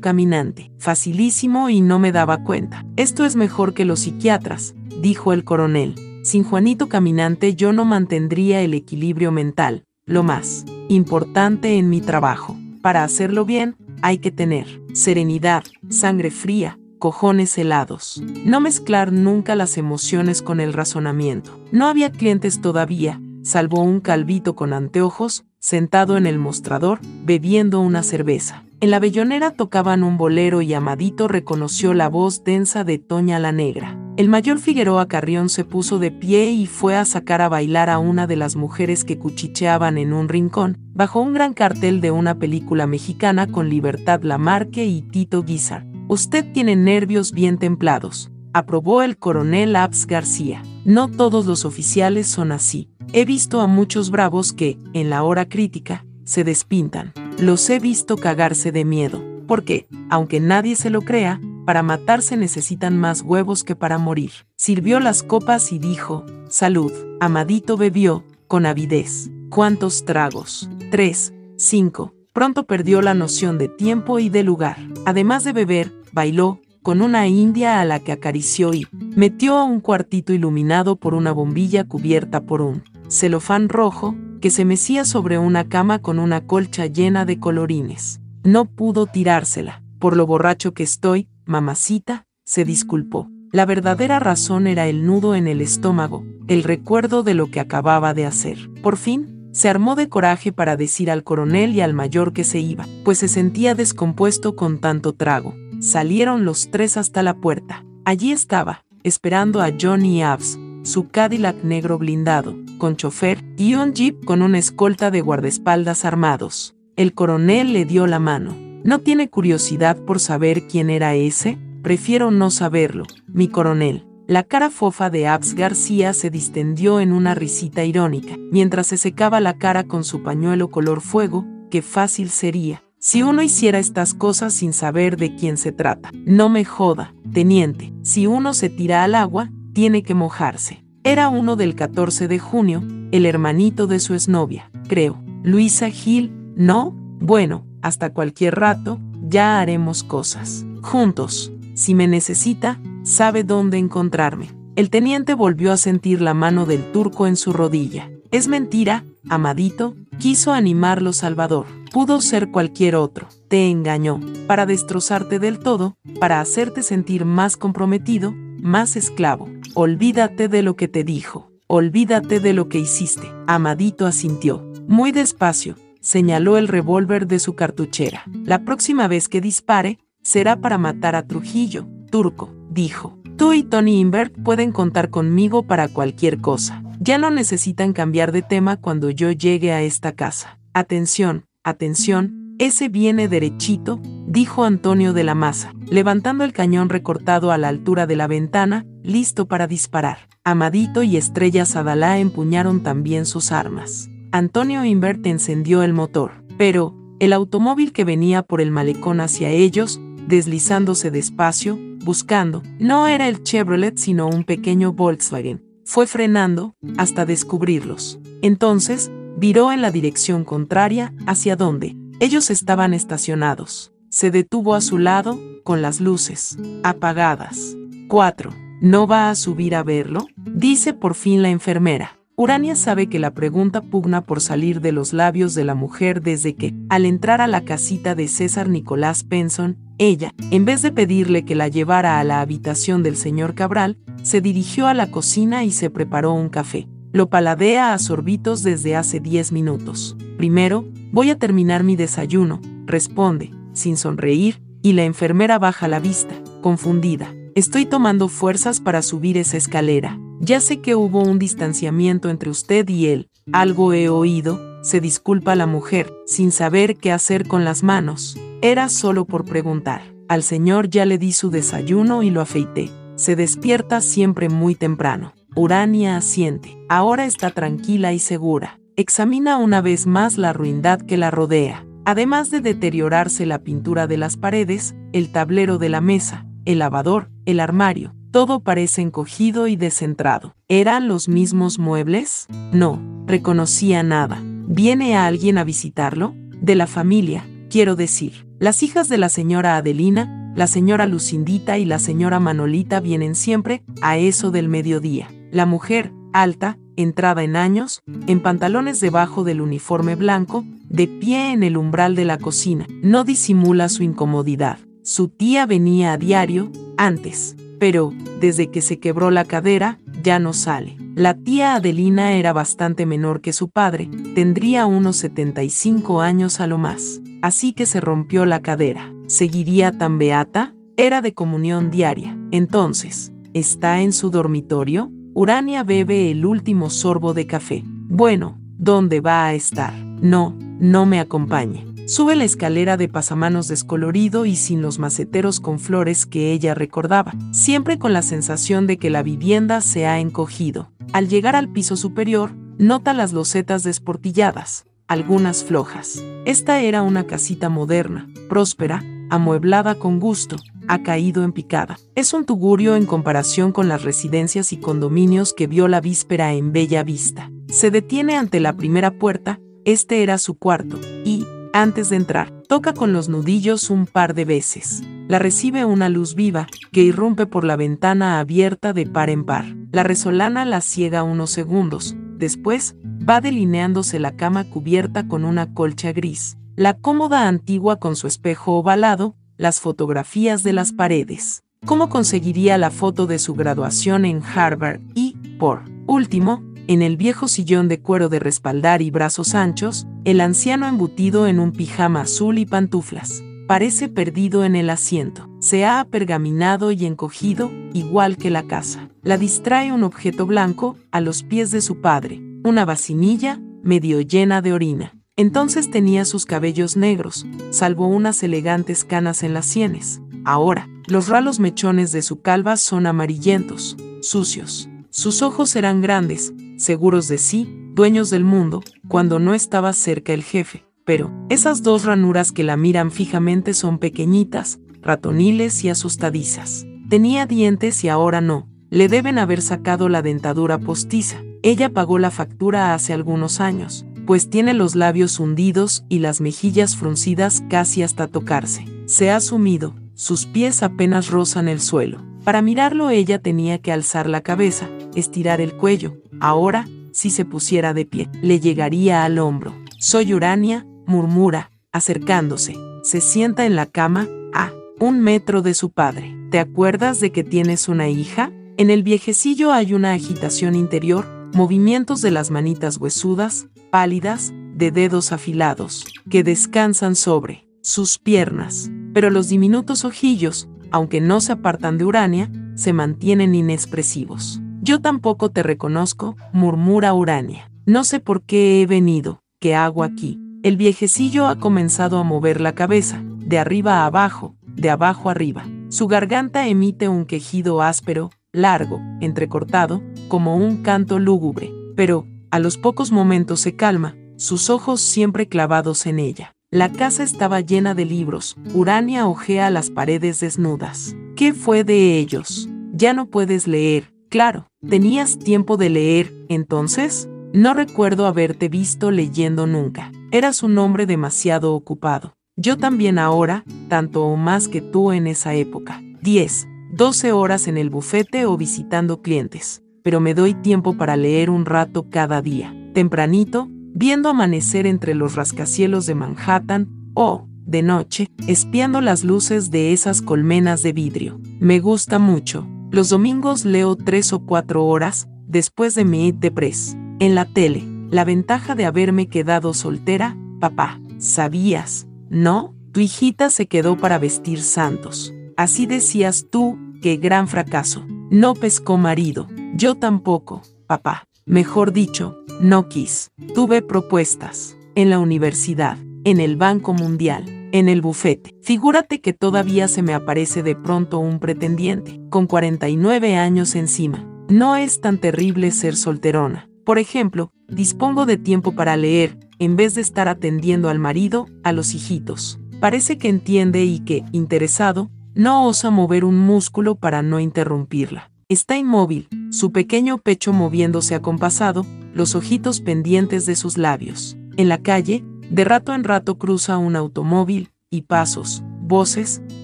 [0.00, 0.70] Caminante.
[0.78, 2.86] Facilísimo y no me daba cuenta.
[2.96, 5.96] Esto es mejor que los psiquiatras, dijo el coronel.
[6.22, 12.56] Sin Juanito Caminante yo no mantendría el equilibrio mental, lo más importante en mi trabajo.
[12.80, 18.22] Para hacerlo bien, hay que tener serenidad, sangre fría, cojones helados.
[18.44, 21.58] No mezclar nunca las emociones con el razonamiento.
[21.72, 28.02] No había clientes todavía, salvo un calvito con anteojos, sentado en el mostrador, bebiendo una
[28.02, 28.64] cerveza.
[28.80, 33.50] En la bellonera tocaban un bolero y Amadito reconoció la voz densa de Toña la
[33.50, 33.98] Negra.
[34.16, 37.98] El mayor Figueroa Carrión se puso de pie y fue a sacar a bailar a
[37.98, 42.36] una de las mujeres que cuchicheaban en un rincón, bajo un gran cartel de una
[42.36, 45.84] película mexicana con Libertad Lamarque y Tito Guizar.
[46.10, 50.62] Usted tiene nervios bien templados, aprobó el coronel Abs García.
[50.86, 52.88] No todos los oficiales son así.
[53.12, 57.12] He visto a muchos bravos que, en la hora crítica, se despintan.
[57.38, 62.96] Los he visto cagarse de miedo, porque, aunque nadie se lo crea, para matarse necesitan
[62.96, 64.30] más huevos que para morir.
[64.56, 66.90] Sirvió las copas y dijo, salud.
[67.20, 69.30] Amadito bebió, con avidez.
[69.50, 70.70] ¿Cuántos tragos?
[70.90, 72.14] Tres, cinco.
[72.38, 74.76] Pronto perdió la noción de tiempo y de lugar.
[75.06, 79.80] Además de beber, bailó, con una india a la que acarició y metió a un
[79.80, 85.68] cuartito iluminado por una bombilla cubierta por un celofán rojo, que se mecía sobre una
[85.68, 88.20] cama con una colcha llena de colorines.
[88.44, 89.82] No pudo tirársela.
[89.98, 93.28] Por lo borracho que estoy, mamacita, se disculpó.
[93.50, 98.14] La verdadera razón era el nudo en el estómago, el recuerdo de lo que acababa
[98.14, 98.70] de hacer.
[98.80, 102.60] Por fin, se armó de coraje para decir al coronel y al mayor que se
[102.60, 105.54] iba, pues se sentía descompuesto con tanto trago.
[105.80, 107.84] Salieron los tres hasta la puerta.
[108.04, 114.24] Allí estaba, esperando a Johnny Abs, su Cadillac negro blindado, con chofer, y un jeep
[114.24, 116.74] con una escolta de guardaespaldas armados.
[116.96, 118.56] El coronel le dio la mano.
[118.84, 121.58] ¿No tiene curiosidad por saber quién era ese?
[121.82, 124.07] Prefiero no saberlo, mi coronel.
[124.28, 129.40] La cara fofa de Abs García se distendió en una risita irónica, mientras se secaba
[129.40, 132.82] la cara con su pañuelo color fuego, qué fácil sería.
[132.98, 136.10] Si uno hiciera estas cosas sin saber de quién se trata.
[136.26, 137.94] No me joda, teniente.
[138.02, 140.84] Si uno se tira al agua, tiene que mojarse.
[141.04, 145.24] Era uno del 14 de junio, el hermanito de su exnovia, creo.
[145.42, 146.90] Luisa Gil, ¿no?
[147.18, 150.66] Bueno, hasta cualquier rato, ya haremos cosas.
[150.82, 151.50] Juntos.
[151.72, 154.50] Si me necesita, sabe dónde encontrarme.
[154.76, 158.10] El teniente volvió a sentir la mano del turco en su rodilla.
[158.30, 161.66] Es mentira, amadito, quiso animarlo Salvador.
[161.90, 163.28] Pudo ser cualquier otro.
[163.48, 169.48] Te engañó, para destrozarte del todo, para hacerte sentir más comprometido, más esclavo.
[169.74, 173.26] Olvídate de lo que te dijo, olvídate de lo que hiciste.
[173.46, 174.70] Amadito asintió.
[174.86, 178.24] Muy despacio, señaló el revólver de su cartuchera.
[178.44, 183.18] La próxima vez que dispare, será para matar a Trujillo, turco, dijo.
[183.36, 186.82] Tú y Tony Invert pueden contar conmigo para cualquier cosa.
[187.00, 190.58] Ya no necesitan cambiar de tema cuando yo llegue a esta casa.
[190.72, 197.58] Atención, atención, ese viene derechito, dijo Antonio de la Maza, levantando el cañón recortado a
[197.58, 200.28] la altura de la ventana, listo para disparar.
[200.42, 204.10] Amadito y Estrella Sadalá empuñaron también sus armas.
[204.32, 210.00] Antonio Invert encendió el motor, pero, el automóvil que venía por el malecón hacia ellos,
[210.26, 211.78] deslizándose despacio,
[212.08, 215.62] buscando, no era el Chevrolet sino un pequeño Volkswagen.
[215.84, 218.18] Fue frenando, hasta descubrirlos.
[218.40, 223.92] Entonces, viró en la dirección contraria, hacia donde, ellos estaban estacionados.
[224.08, 227.76] Se detuvo a su lado, con las luces apagadas.
[228.08, 228.54] 4.
[228.80, 230.28] ¿No va a subir a verlo?
[230.38, 232.17] Dice por fin la enfermera.
[232.40, 236.54] Urania sabe que la pregunta pugna por salir de los labios de la mujer desde
[236.54, 241.44] que, al entrar a la casita de César Nicolás Penson, ella, en vez de pedirle
[241.44, 245.72] que la llevara a la habitación del señor Cabral, se dirigió a la cocina y
[245.72, 246.86] se preparó un café.
[247.12, 250.16] Lo paladea a sorbitos desde hace 10 minutos.
[250.36, 256.36] Primero, voy a terminar mi desayuno, responde, sin sonreír, y la enfermera baja la vista,
[256.60, 257.34] confundida.
[257.56, 260.20] Estoy tomando fuerzas para subir esa escalera.
[260.40, 263.28] Ya sé que hubo un distanciamiento entre usted y él.
[263.52, 268.38] Algo he oído, se disculpa la mujer, sin saber qué hacer con las manos.
[268.62, 270.02] Era solo por preguntar.
[270.28, 272.90] Al señor ya le di su desayuno y lo afeité.
[273.16, 275.32] Se despierta siempre muy temprano.
[275.56, 276.78] Urania asiente.
[276.88, 278.78] Ahora está tranquila y segura.
[278.96, 281.84] Examina una vez más la ruindad que la rodea.
[282.04, 287.30] Además de deteriorarse la pintura de las paredes, el tablero de la mesa, el lavador,
[287.44, 290.54] el armario, todo parece encogido y descentrado.
[290.68, 292.46] ¿Eran los mismos muebles?
[292.72, 294.40] No, reconocía nada.
[294.42, 296.34] ¿Viene alguien a visitarlo?
[296.60, 298.46] De la familia, quiero decir.
[298.58, 303.82] Las hijas de la señora Adelina, la señora Lucindita y la señora Manolita vienen siempre
[304.02, 305.28] a eso del mediodía.
[305.50, 311.62] La mujer, alta, entrada en años, en pantalones debajo del uniforme blanco, de pie en
[311.62, 314.78] el umbral de la cocina, no disimula su incomodidad.
[315.02, 320.52] Su tía venía a diario, antes, pero, desde que se quebró la cadera, ya no
[320.52, 320.96] sale.
[321.14, 326.78] La tía Adelina era bastante menor que su padre, tendría unos 75 años a lo
[326.78, 329.12] más, así que se rompió la cadera.
[329.26, 330.74] ¿Seguiría tan beata?
[330.96, 332.36] Era de comunión diaria.
[332.50, 335.10] Entonces, ¿está en su dormitorio?
[335.34, 337.82] Urania bebe el último sorbo de café.
[337.84, 339.92] Bueno, ¿dónde va a estar?
[339.94, 341.87] No, no me acompañe.
[342.08, 347.34] Sube la escalera de pasamanos descolorido y sin los maceteros con flores que ella recordaba,
[347.52, 350.90] siempre con la sensación de que la vivienda se ha encogido.
[351.12, 356.24] Al llegar al piso superior, nota las losetas desportilladas, algunas flojas.
[356.46, 360.56] Esta era una casita moderna, próspera, amueblada con gusto,
[360.86, 361.98] ha caído en picada.
[362.14, 366.72] Es un tugurio en comparación con las residencias y condominios que vio la víspera en
[366.72, 367.50] Bella Vista.
[367.68, 372.92] Se detiene ante la primera puerta, este era su cuarto, y, antes de entrar, toca
[372.92, 375.02] con los nudillos un par de veces.
[375.28, 379.64] La recibe una luz viva, que irrumpe por la ventana abierta de par en par.
[379.92, 382.16] La resolana la ciega unos segundos.
[382.36, 382.96] Después,
[383.28, 386.56] va delineándose la cama cubierta con una colcha gris.
[386.76, 391.64] La cómoda antigua con su espejo ovalado, las fotografías de las paredes.
[391.84, 395.00] ¿Cómo conseguiría la foto de su graduación en Harvard?
[395.14, 400.40] Y, por último, en el viejo sillón de cuero de respaldar y brazos anchos, el
[400.40, 403.44] anciano embutido en un pijama azul y pantuflas.
[403.66, 405.46] Parece perdido en el asiento.
[405.60, 409.10] Se ha apergaminado y encogido, igual que la casa.
[409.22, 414.62] La distrae un objeto blanco, a los pies de su padre, una vacinilla, medio llena
[414.62, 415.14] de orina.
[415.36, 420.22] Entonces tenía sus cabellos negros, salvo unas elegantes canas en las sienes.
[420.46, 424.88] Ahora, los ralos mechones de su calva son amarillentos, sucios.
[425.10, 430.42] Sus ojos eran grandes, seguros de sí, dueños del mundo, cuando no estaba cerca el
[430.42, 430.86] jefe.
[431.04, 436.86] Pero, esas dos ranuras que la miran fijamente son pequeñitas, ratoniles y asustadizas.
[437.08, 438.68] Tenía dientes y ahora no.
[438.90, 441.42] Le deben haber sacado la dentadura postiza.
[441.62, 446.96] Ella pagó la factura hace algunos años, pues tiene los labios hundidos y las mejillas
[446.96, 448.84] fruncidas casi hasta tocarse.
[449.06, 452.22] Se ha sumido, sus pies apenas rozan el suelo.
[452.44, 456.16] Para mirarlo ella tenía que alzar la cabeza, estirar el cuello.
[456.40, 459.74] Ahora, si se pusiera de pie, le llegaría al hombro.
[459.98, 462.76] Soy Urania, murmura, acercándose.
[463.02, 466.36] Se sienta en la cama, a un metro de su padre.
[466.50, 468.52] ¿Te acuerdas de que tienes una hija?
[468.76, 475.32] En el viejecillo hay una agitación interior, movimientos de las manitas huesudas, pálidas, de dedos
[475.32, 478.90] afilados, que descansan sobre sus piernas.
[479.12, 484.60] Pero los diminutos ojillos, aunque no se apartan de Urania, se mantienen inexpresivos.
[484.88, 487.70] Yo tampoco te reconozco, murmura Urania.
[487.84, 490.40] No sé por qué he venido, qué hago aquí.
[490.62, 495.66] El viejecillo ha comenzado a mover la cabeza, de arriba a abajo, de abajo arriba.
[495.90, 502.78] Su garganta emite un quejido áspero, largo, entrecortado, como un canto lúgubre, pero, a los
[502.78, 506.54] pocos momentos se calma, sus ojos siempre clavados en ella.
[506.70, 511.14] La casa estaba llena de libros, Urania ojea las paredes desnudas.
[511.36, 512.70] ¿Qué fue de ellos?
[512.94, 517.28] Ya no puedes leer, claro, ¿tenías tiempo de leer, entonces?
[517.52, 520.12] No recuerdo haberte visto leyendo nunca.
[520.30, 522.34] Eras un hombre demasiado ocupado.
[522.56, 526.02] Yo también ahora, tanto o más que tú en esa época.
[526.22, 529.82] 10, 12 horas en el bufete o visitando clientes.
[530.02, 532.74] Pero me doy tiempo para leer un rato cada día.
[532.94, 539.92] Tempranito, viendo amanecer entre los rascacielos de Manhattan, o, de noche, espiando las luces de
[539.92, 541.40] esas colmenas de vidrio.
[541.60, 542.66] Me gusta mucho.
[542.90, 546.96] Los domingos leo tres o cuatro horas, después de mi de press.
[547.18, 552.06] En la tele, la ventaja de haberme quedado soltera, papá, ¿sabías?
[552.30, 552.74] ¿No?
[552.92, 555.34] Tu hijita se quedó para vestir santos.
[555.56, 558.06] Así decías tú, qué gran fracaso.
[558.30, 559.48] No pescó marido.
[559.74, 561.24] Yo tampoco, papá.
[561.44, 563.30] Mejor dicho, no quis.
[563.54, 564.76] Tuve propuestas.
[564.94, 568.54] En la universidad, en el Banco Mundial, en el bufete.
[568.62, 574.26] Figúrate que todavía se me aparece de pronto un pretendiente, con 49 años encima.
[574.48, 576.68] No es tan terrible ser solterona.
[576.84, 581.72] Por ejemplo, dispongo de tiempo para leer, en vez de estar atendiendo al marido, a
[581.72, 582.58] los hijitos.
[582.80, 588.32] Parece que entiende y que, interesado, No osa mover un músculo para no interrumpirla.
[588.48, 594.36] Está inmóvil, su pequeño pecho moviéndose acompasado, los ojitos pendientes de sus labios.
[594.56, 599.42] En la calle, de rato en rato cruza un automóvil, y pasos, voces,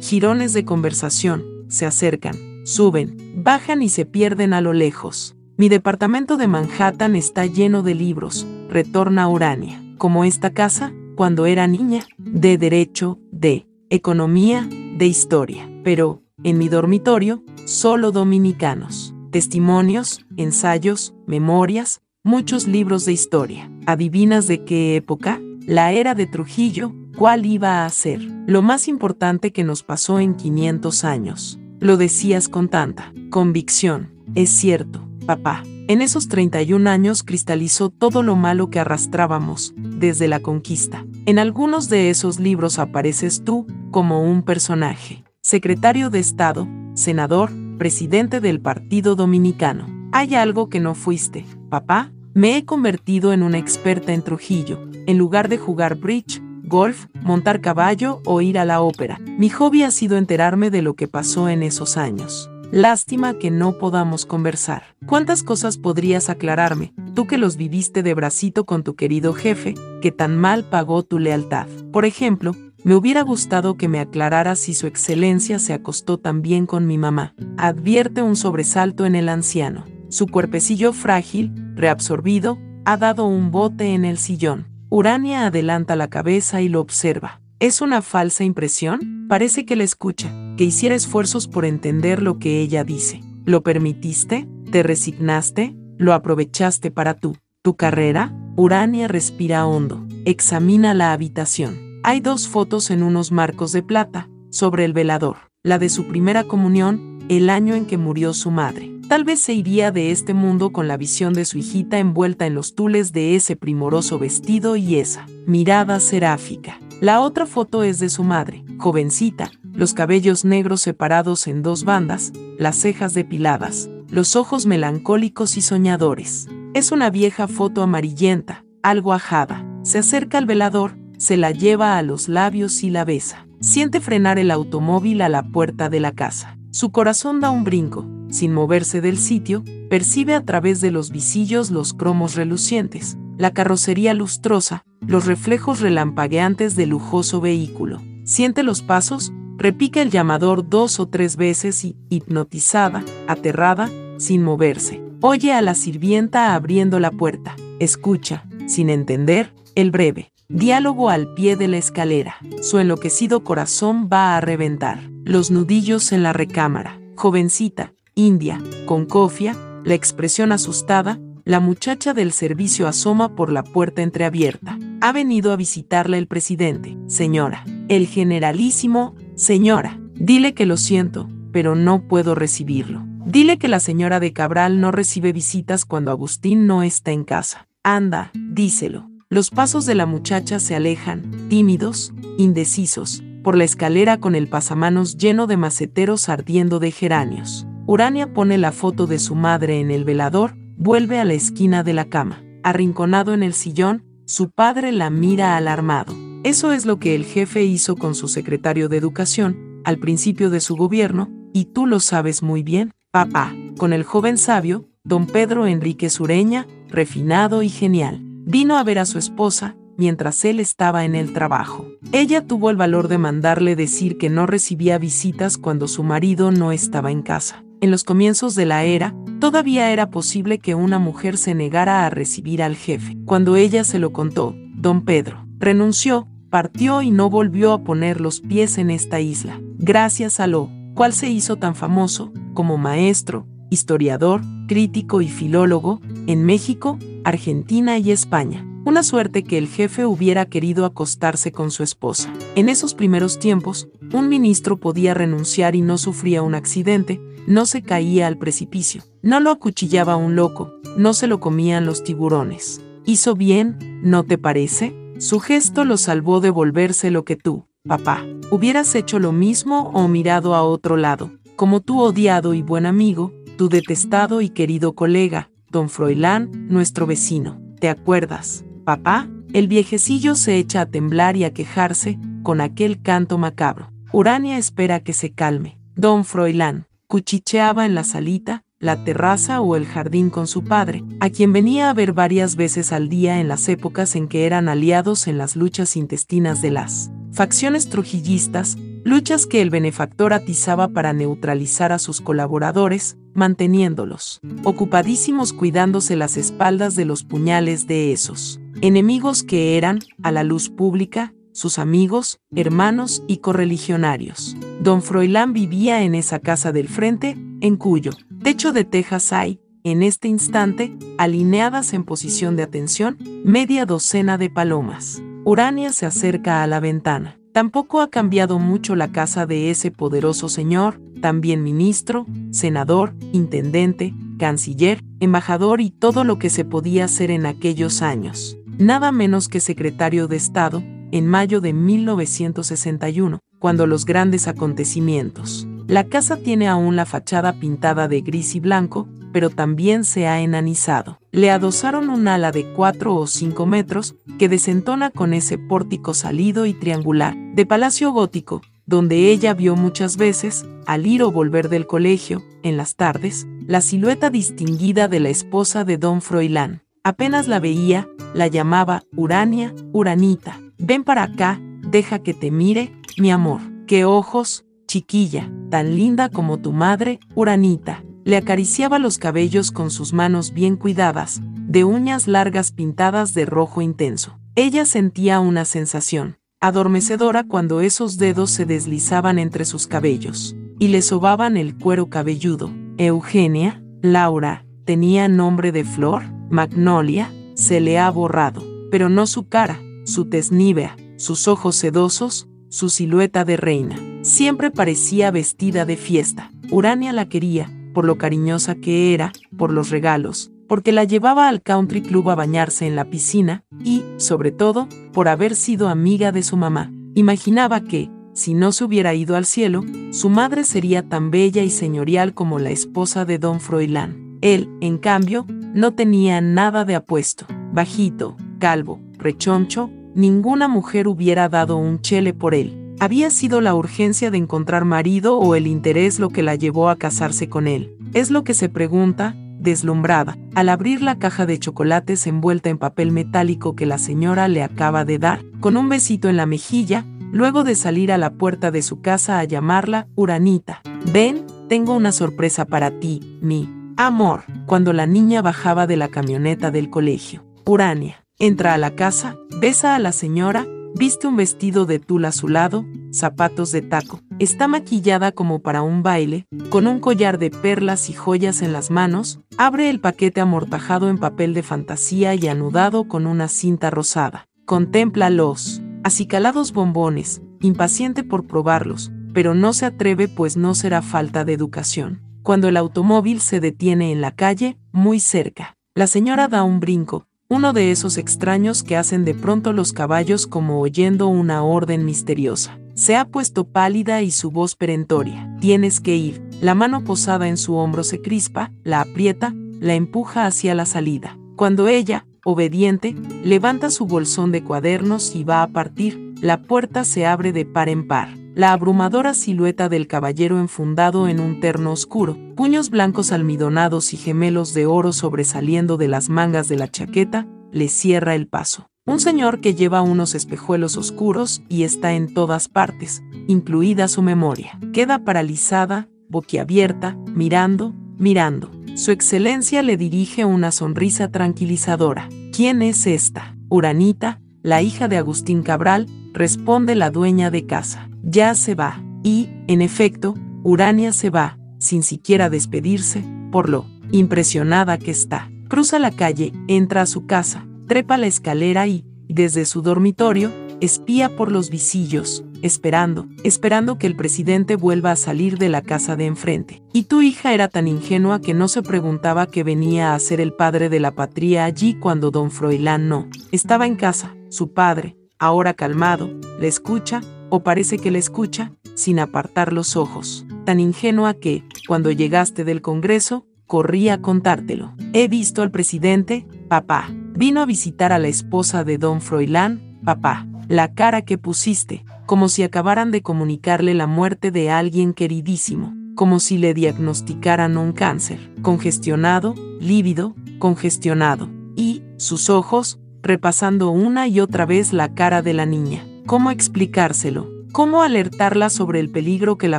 [0.00, 5.36] girones de conversación, se acercan, suben, bajan y se pierden a lo lejos.
[5.56, 11.66] Mi departamento de Manhattan está lleno de libros, retorna Urania, como esta casa, cuando era
[11.66, 15.70] niña, de derecho, de economía, de historia.
[15.84, 19.14] Pero, en mi dormitorio, solo dominicanos.
[19.30, 23.70] Testimonios, ensayos, memorias, muchos libros de historia.
[23.86, 25.40] ¿Adivinas de qué época?
[25.66, 28.20] La era de Trujillo, ¿cuál iba a ser?
[28.46, 31.58] Lo más importante que nos pasó en 500 años.
[31.80, 34.12] Lo decías con tanta convicción.
[34.34, 35.62] Es cierto, papá.
[35.88, 41.06] En esos 31 años cristalizó todo lo malo que arrastrábamos, desde la conquista.
[41.24, 48.40] En algunos de esos libros apareces tú como un personaje, secretario de Estado, senador, presidente
[48.40, 49.86] del Partido Dominicano.
[50.12, 52.12] Hay algo que no fuiste, papá.
[52.34, 57.60] Me he convertido en una experta en Trujillo, en lugar de jugar bridge, golf, montar
[57.60, 59.18] caballo o ir a la ópera.
[59.38, 62.50] Mi hobby ha sido enterarme de lo que pasó en esos años.
[62.70, 64.82] Lástima que no podamos conversar.
[65.06, 70.10] ¿Cuántas cosas podrías aclararme, tú que los viviste de bracito con tu querido jefe, que
[70.10, 71.68] tan mal pagó tu lealtad?
[71.92, 76.86] Por ejemplo, me hubiera gustado que me aclararas si su excelencia se acostó también con
[76.86, 77.34] mi mamá.
[77.56, 79.84] Advierte un sobresalto en el anciano.
[80.08, 84.73] Su cuerpecillo frágil, reabsorbido, ha dado un bote en el sillón.
[84.96, 87.40] Urania adelanta la cabeza y lo observa.
[87.58, 89.26] ¿Es una falsa impresión?
[89.28, 93.20] Parece que la escucha que hiciera esfuerzos por entender lo que ella dice.
[93.44, 94.46] ¿Lo permitiste?
[94.70, 95.74] ¿Te resignaste?
[95.98, 97.36] ¿Lo aprovechaste para tú?
[97.62, 98.32] ¿Tu carrera?
[98.54, 100.06] Urania respira hondo.
[100.26, 101.76] Examina la habitación.
[102.04, 105.38] Hay dos fotos en unos marcos de plata, sobre el velador.
[105.64, 108.93] La de su primera comunión, el año en que murió su madre.
[109.14, 112.54] Tal vez se iría de este mundo con la visión de su hijita envuelta en
[112.56, 116.80] los tules de ese primoroso vestido y esa mirada seráfica.
[117.00, 122.32] La otra foto es de su madre, jovencita, los cabellos negros separados en dos bandas,
[122.58, 126.48] las cejas depiladas, los ojos melancólicos y soñadores.
[126.74, 129.64] Es una vieja foto amarillenta, algo ajada.
[129.82, 133.46] Se acerca al velador, se la lleva a los labios y la besa.
[133.60, 136.58] Siente frenar el automóvil a la puerta de la casa.
[136.74, 138.04] Su corazón da un brinco.
[138.30, 144.12] Sin moverse del sitio, percibe a través de los visillos los cromos relucientes, la carrocería
[144.12, 148.02] lustrosa, los reflejos relampagueantes del lujoso vehículo.
[148.24, 155.00] Siente los pasos, Repica el llamador dos o tres veces y, hipnotizada, aterrada, sin moverse,
[155.20, 157.54] oye a la sirvienta abriendo la puerta.
[157.78, 162.36] Escucha, sin entender, el breve diálogo al pie de la escalera.
[162.62, 165.00] Su enloquecido corazón va a reventar.
[165.24, 166.98] Los nudillos en la recámara.
[167.16, 174.00] Jovencita, india, con cofia, la expresión asustada, la muchacha del servicio asoma por la puerta
[174.00, 174.78] entreabierta.
[175.02, 177.64] Ha venido a visitarla el presidente, señora.
[177.88, 183.04] El generalísimo Señora, dile que lo siento, pero no puedo recibirlo.
[183.26, 187.66] Dile que la señora de Cabral no recibe visitas cuando Agustín no está en casa.
[187.82, 189.13] Anda, díselo.
[189.30, 195.16] Los pasos de la muchacha se alejan, tímidos, indecisos, por la escalera con el pasamanos
[195.16, 197.66] lleno de maceteros ardiendo de geranios.
[197.86, 201.94] Urania pone la foto de su madre en el velador, vuelve a la esquina de
[201.94, 202.42] la cama.
[202.62, 206.14] Arrinconado en el sillón, su padre la mira alarmado.
[206.44, 210.60] Eso es lo que el jefe hizo con su secretario de Educación, al principio de
[210.60, 215.66] su gobierno, y tú lo sabes muy bien, papá, con el joven sabio, don Pedro
[215.66, 218.22] Enrique Sureña, refinado y genial.
[218.46, 221.86] Vino a ver a su esposa, mientras él estaba en el trabajo.
[222.12, 226.70] Ella tuvo el valor de mandarle decir que no recibía visitas cuando su marido no
[226.70, 227.64] estaba en casa.
[227.80, 232.10] En los comienzos de la era, todavía era posible que una mujer se negara a
[232.10, 233.16] recibir al jefe.
[233.24, 238.40] Cuando ella se lo contó, don Pedro renunció partió y no volvió a poner los
[238.40, 244.40] pies en esta isla, gracias a lo cual se hizo tan famoso como maestro, historiador,
[244.68, 248.66] crítico y filólogo en México, Argentina y España.
[248.84, 252.32] Una suerte que el jefe hubiera querido acostarse con su esposa.
[252.54, 257.82] En esos primeros tiempos, un ministro podía renunciar y no sufría un accidente, no se
[257.82, 262.82] caía al precipicio, no lo acuchillaba un loco, no se lo comían los tiburones.
[263.06, 264.94] ¿Hizo bien, no te parece?
[265.18, 270.08] Su gesto lo salvó de volverse lo que tú, papá, hubieras hecho lo mismo o
[270.08, 275.50] mirado a otro lado, como tu odiado y buen amigo, tu detestado y querido colega,
[275.74, 277.60] don Froilán, nuestro vecino.
[277.80, 279.28] ¿Te acuerdas, papá?
[279.52, 283.90] El viejecillo se echa a temblar y a quejarse con aquel canto macabro.
[284.12, 285.80] Urania espera que se calme.
[285.96, 291.28] Don Froilán cuchicheaba en la salita, la terraza o el jardín con su padre, a
[291.28, 295.26] quien venía a ver varias veces al día en las épocas en que eran aliados
[295.26, 301.92] en las luchas intestinas de las facciones trujillistas, luchas que el benefactor atizaba para neutralizar
[301.92, 309.76] a sus colaboradores, manteniéndolos ocupadísimos cuidándose las espaldas de los puñales de esos enemigos que
[309.76, 314.56] eran, a la luz pública, sus amigos, hermanos y correligionarios.
[314.80, 318.10] Don Froilán vivía en esa casa del frente, en cuyo
[318.42, 324.50] techo de tejas hay, en este instante, alineadas en posición de atención, media docena de
[324.50, 325.22] palomas.
[325.44, 327.38] Urania se acerca a la ventana.
[327.54, 335.04] Tampoco ha cambiado mucho la casa de ese poderoso señor, también ministro, senador, intendente, canciller,
[335.20, 338.58] embajador y todo lo que se podía hacer en aquellos años.
[338.76, 340.82] Nada menos que secretario de Estado,
[341.12, 345.68] en mayo de 1961, cuando los grandes acontecimientos.
[345.86, 350.40] La casa tiene aún la fachada pintada de gris y blanco, pero también se ha
[350.40, 351.18] enanizado.
[351.30, 356.66] Le adosaron un ala de 4 o 5 metros que desentona con ese pórtico salido
[356.66, 361.86] y triangular, de palacio gótico, donde ella vio muchas veces, al ir o volver del
[361.86, 366.82] colegio, en las tardes, la silueta distinguida de la esposa de don Froilán.
[367.02, 373.30] Apenas la veía, la llamaba Urania, Uranita, Ven para acá, deja que te mire, mi
[373.30, 373.60] amor.
[373.86, 374.64] Qué ojos,
[374.94, 378.04] chiquilla, tan linda como tu madre, Uranita.
[378.22, 383.82] Le acariciaba los cabellos con sus manos bien cuidadas, de uñas largas pintadas de rojo
[383.82, 384.38] intenso.
[384.54, 391.02] Ella sentía una sensación adormecedora cuando esos dedos se deslizaban entre sus cabellos y le
[391.02, 392.72] sobaban el cuero cabelludo.
[392.96, 399.80] Eugenia, Laura, tenía nombre de flor, Magnolia, se le ha borrado, pero no su cara,
[400.04, 404.13] su tez nívea, sus ojos sedosos, su silueta de reina.
[404.24, 406.50] Siempre parecía vestida de fiesta.
[406.70, 411.60] Urania la quería, por lo cariñosa que era, por los regalos, porque la llevaba al
[411.60, 416.42] country club a bañarse en la piscina y, sobre todo, por haber sido amiga de
[416.42, 416.90] su mamá.
[417.14, 421.68] Imaginaba que, si no se hubiera ido al cielo, su madre sería tan bella y
[421.68, 424.38] señorial como la esposa de don Froilán.
[424.40, 425.44] Él, en cambio,
[425.74, 427.44] no tenía nada de apuesto,
[427.74, 432.83] bajito, calvo, rechoncho, ninguna mujer hubiera dado un chele por él.
[433.00, 436.96] Había sido la urgencia de encontrar marido o el interés lo que la llevó a
[436.96, 437.96] casarse con él.
[438.12, 443.10] Es lo que se pregunta, deslumbrada, al abrir la caja de chocolates envuelta en papel
[443.10, 447.64] metálico que la señora le acaba de dar, con un besito en la mejilla, luego
[447.64, 450.82] de salir a la puerta de su casa a llamarla Uranita.
[451.12, 456.70] Ven, tengo una sorpresa para ti, mi amor, cuando la niña bajaba de la camioneta
[456.70, 457.44] del colegio.
[457.66, 458.24] Urania.
[458.38, 463.72] Entra a la casa, besa a la señora, viste un vestido de tul azulado, zapatos
[463.72, 464.20] de taco.
[464.38, 468.90] Está maquillada como para un baile, con un collar de perlas y joyas en las
[468.90, 474.46] manos, abre el paquete amortajado en papel de fantasía y anudado con una cinta rosada.
[474.64, 481.44] Contempla los acicalados bombones, impaciente por probarlos, pero no se atreve pues no será falta
[481.44, 482.22] de educación.
[482.42, 487.26] Cuando el automóvil se detiene en la calle, muy cerca, la señora da un brinco,
[487.54, 492.80] uno de esos extraños que hacen de pronto los caballos como oyendo una orden misteriosa.
[492.94, 495.56] Se ha puesto pálida y su voz perentoria.
[495.60, 496.42] Tienes que ir.
[496.60, 501.38] La mano posada en su hombro se crispa, la aprieta, la empuja hacia la salida.
[501.54, 507.24] Cuando ella, obediente, levanta su bolsón de cuadernos y va a partir, la puerta se
[507.24, 512.38] abre de par en par la abrumadora silueta del caballero enfundado en un terno oscuro,
[512.54, 517.88] puños blancos almidonados y gemelos de oro sobresaliendo de las mangas de la chaqueta, le
[517.88, 518.88] cierra el paso.
[519.06, 524.78] Un señor que lleva unos espejuelos oscuros y está en todas partes, incluida su memoria.
[524.92, 528.70] Queda paralizada, boquiabierta, mirando, mirando.
[528.94, 532.28] Su excelencia le dirige una sonrisa tranquilizadora.
[532.52, 533.56] ¿Quién es esta?
[533.68, 539.02] Uranita, la hija de Agustín Cabral, responde la dueña de casa ya se va.
[539.22, 545.50] Y, en efecto, Urania se va, sin siquiera despedirse, por lo impresionada que está.
[545.68, 551.34] Cruza la calle, entra a su casa, trepa la escalera y, desde su dormitorio, espía
[551.36, 556.26] por los visillos, esperando, esperando que el presidente vuelva a salir de la casa de
[556.26, 556.82] enfrente.
[556.92, 560.52] Y tu hija era tan ingenua que no se preguntaba que venía a ser el
[560.52, 563.28] padre de la patria allí cuando don Froilán no.
[563.50, 567.20] Estaba en casa, su padre, ahora calmado, le escucha,
[567.54, 572.82] o parece que le escucha, sin apartar los ojos, tan ingenua que, cuando llegaste del
[572.82, 574.92] Congreso, corrí a contártelo.
[575.12, 577.08] He visto al presidente, papá.
[577.36, 580.48] Vino a visitar a la esposa de don Froilán, papá.
[580.66, 586.40] La cara que pusiste, como si acabaran de comunicarle la muerte de alguien queridísimo, como
[586.40, 594.66] si le diagnosticaran un cáncer, congestionado, lívido, congestionado, y, sus ojos, repasando una y otra
[594.66, 596.04] vez la cara de la niña.
[596.26, 597.50] ¿Cómo explicárselo?
[597.72, 599.78] ¿Cómo alertarla sobre el peligro que la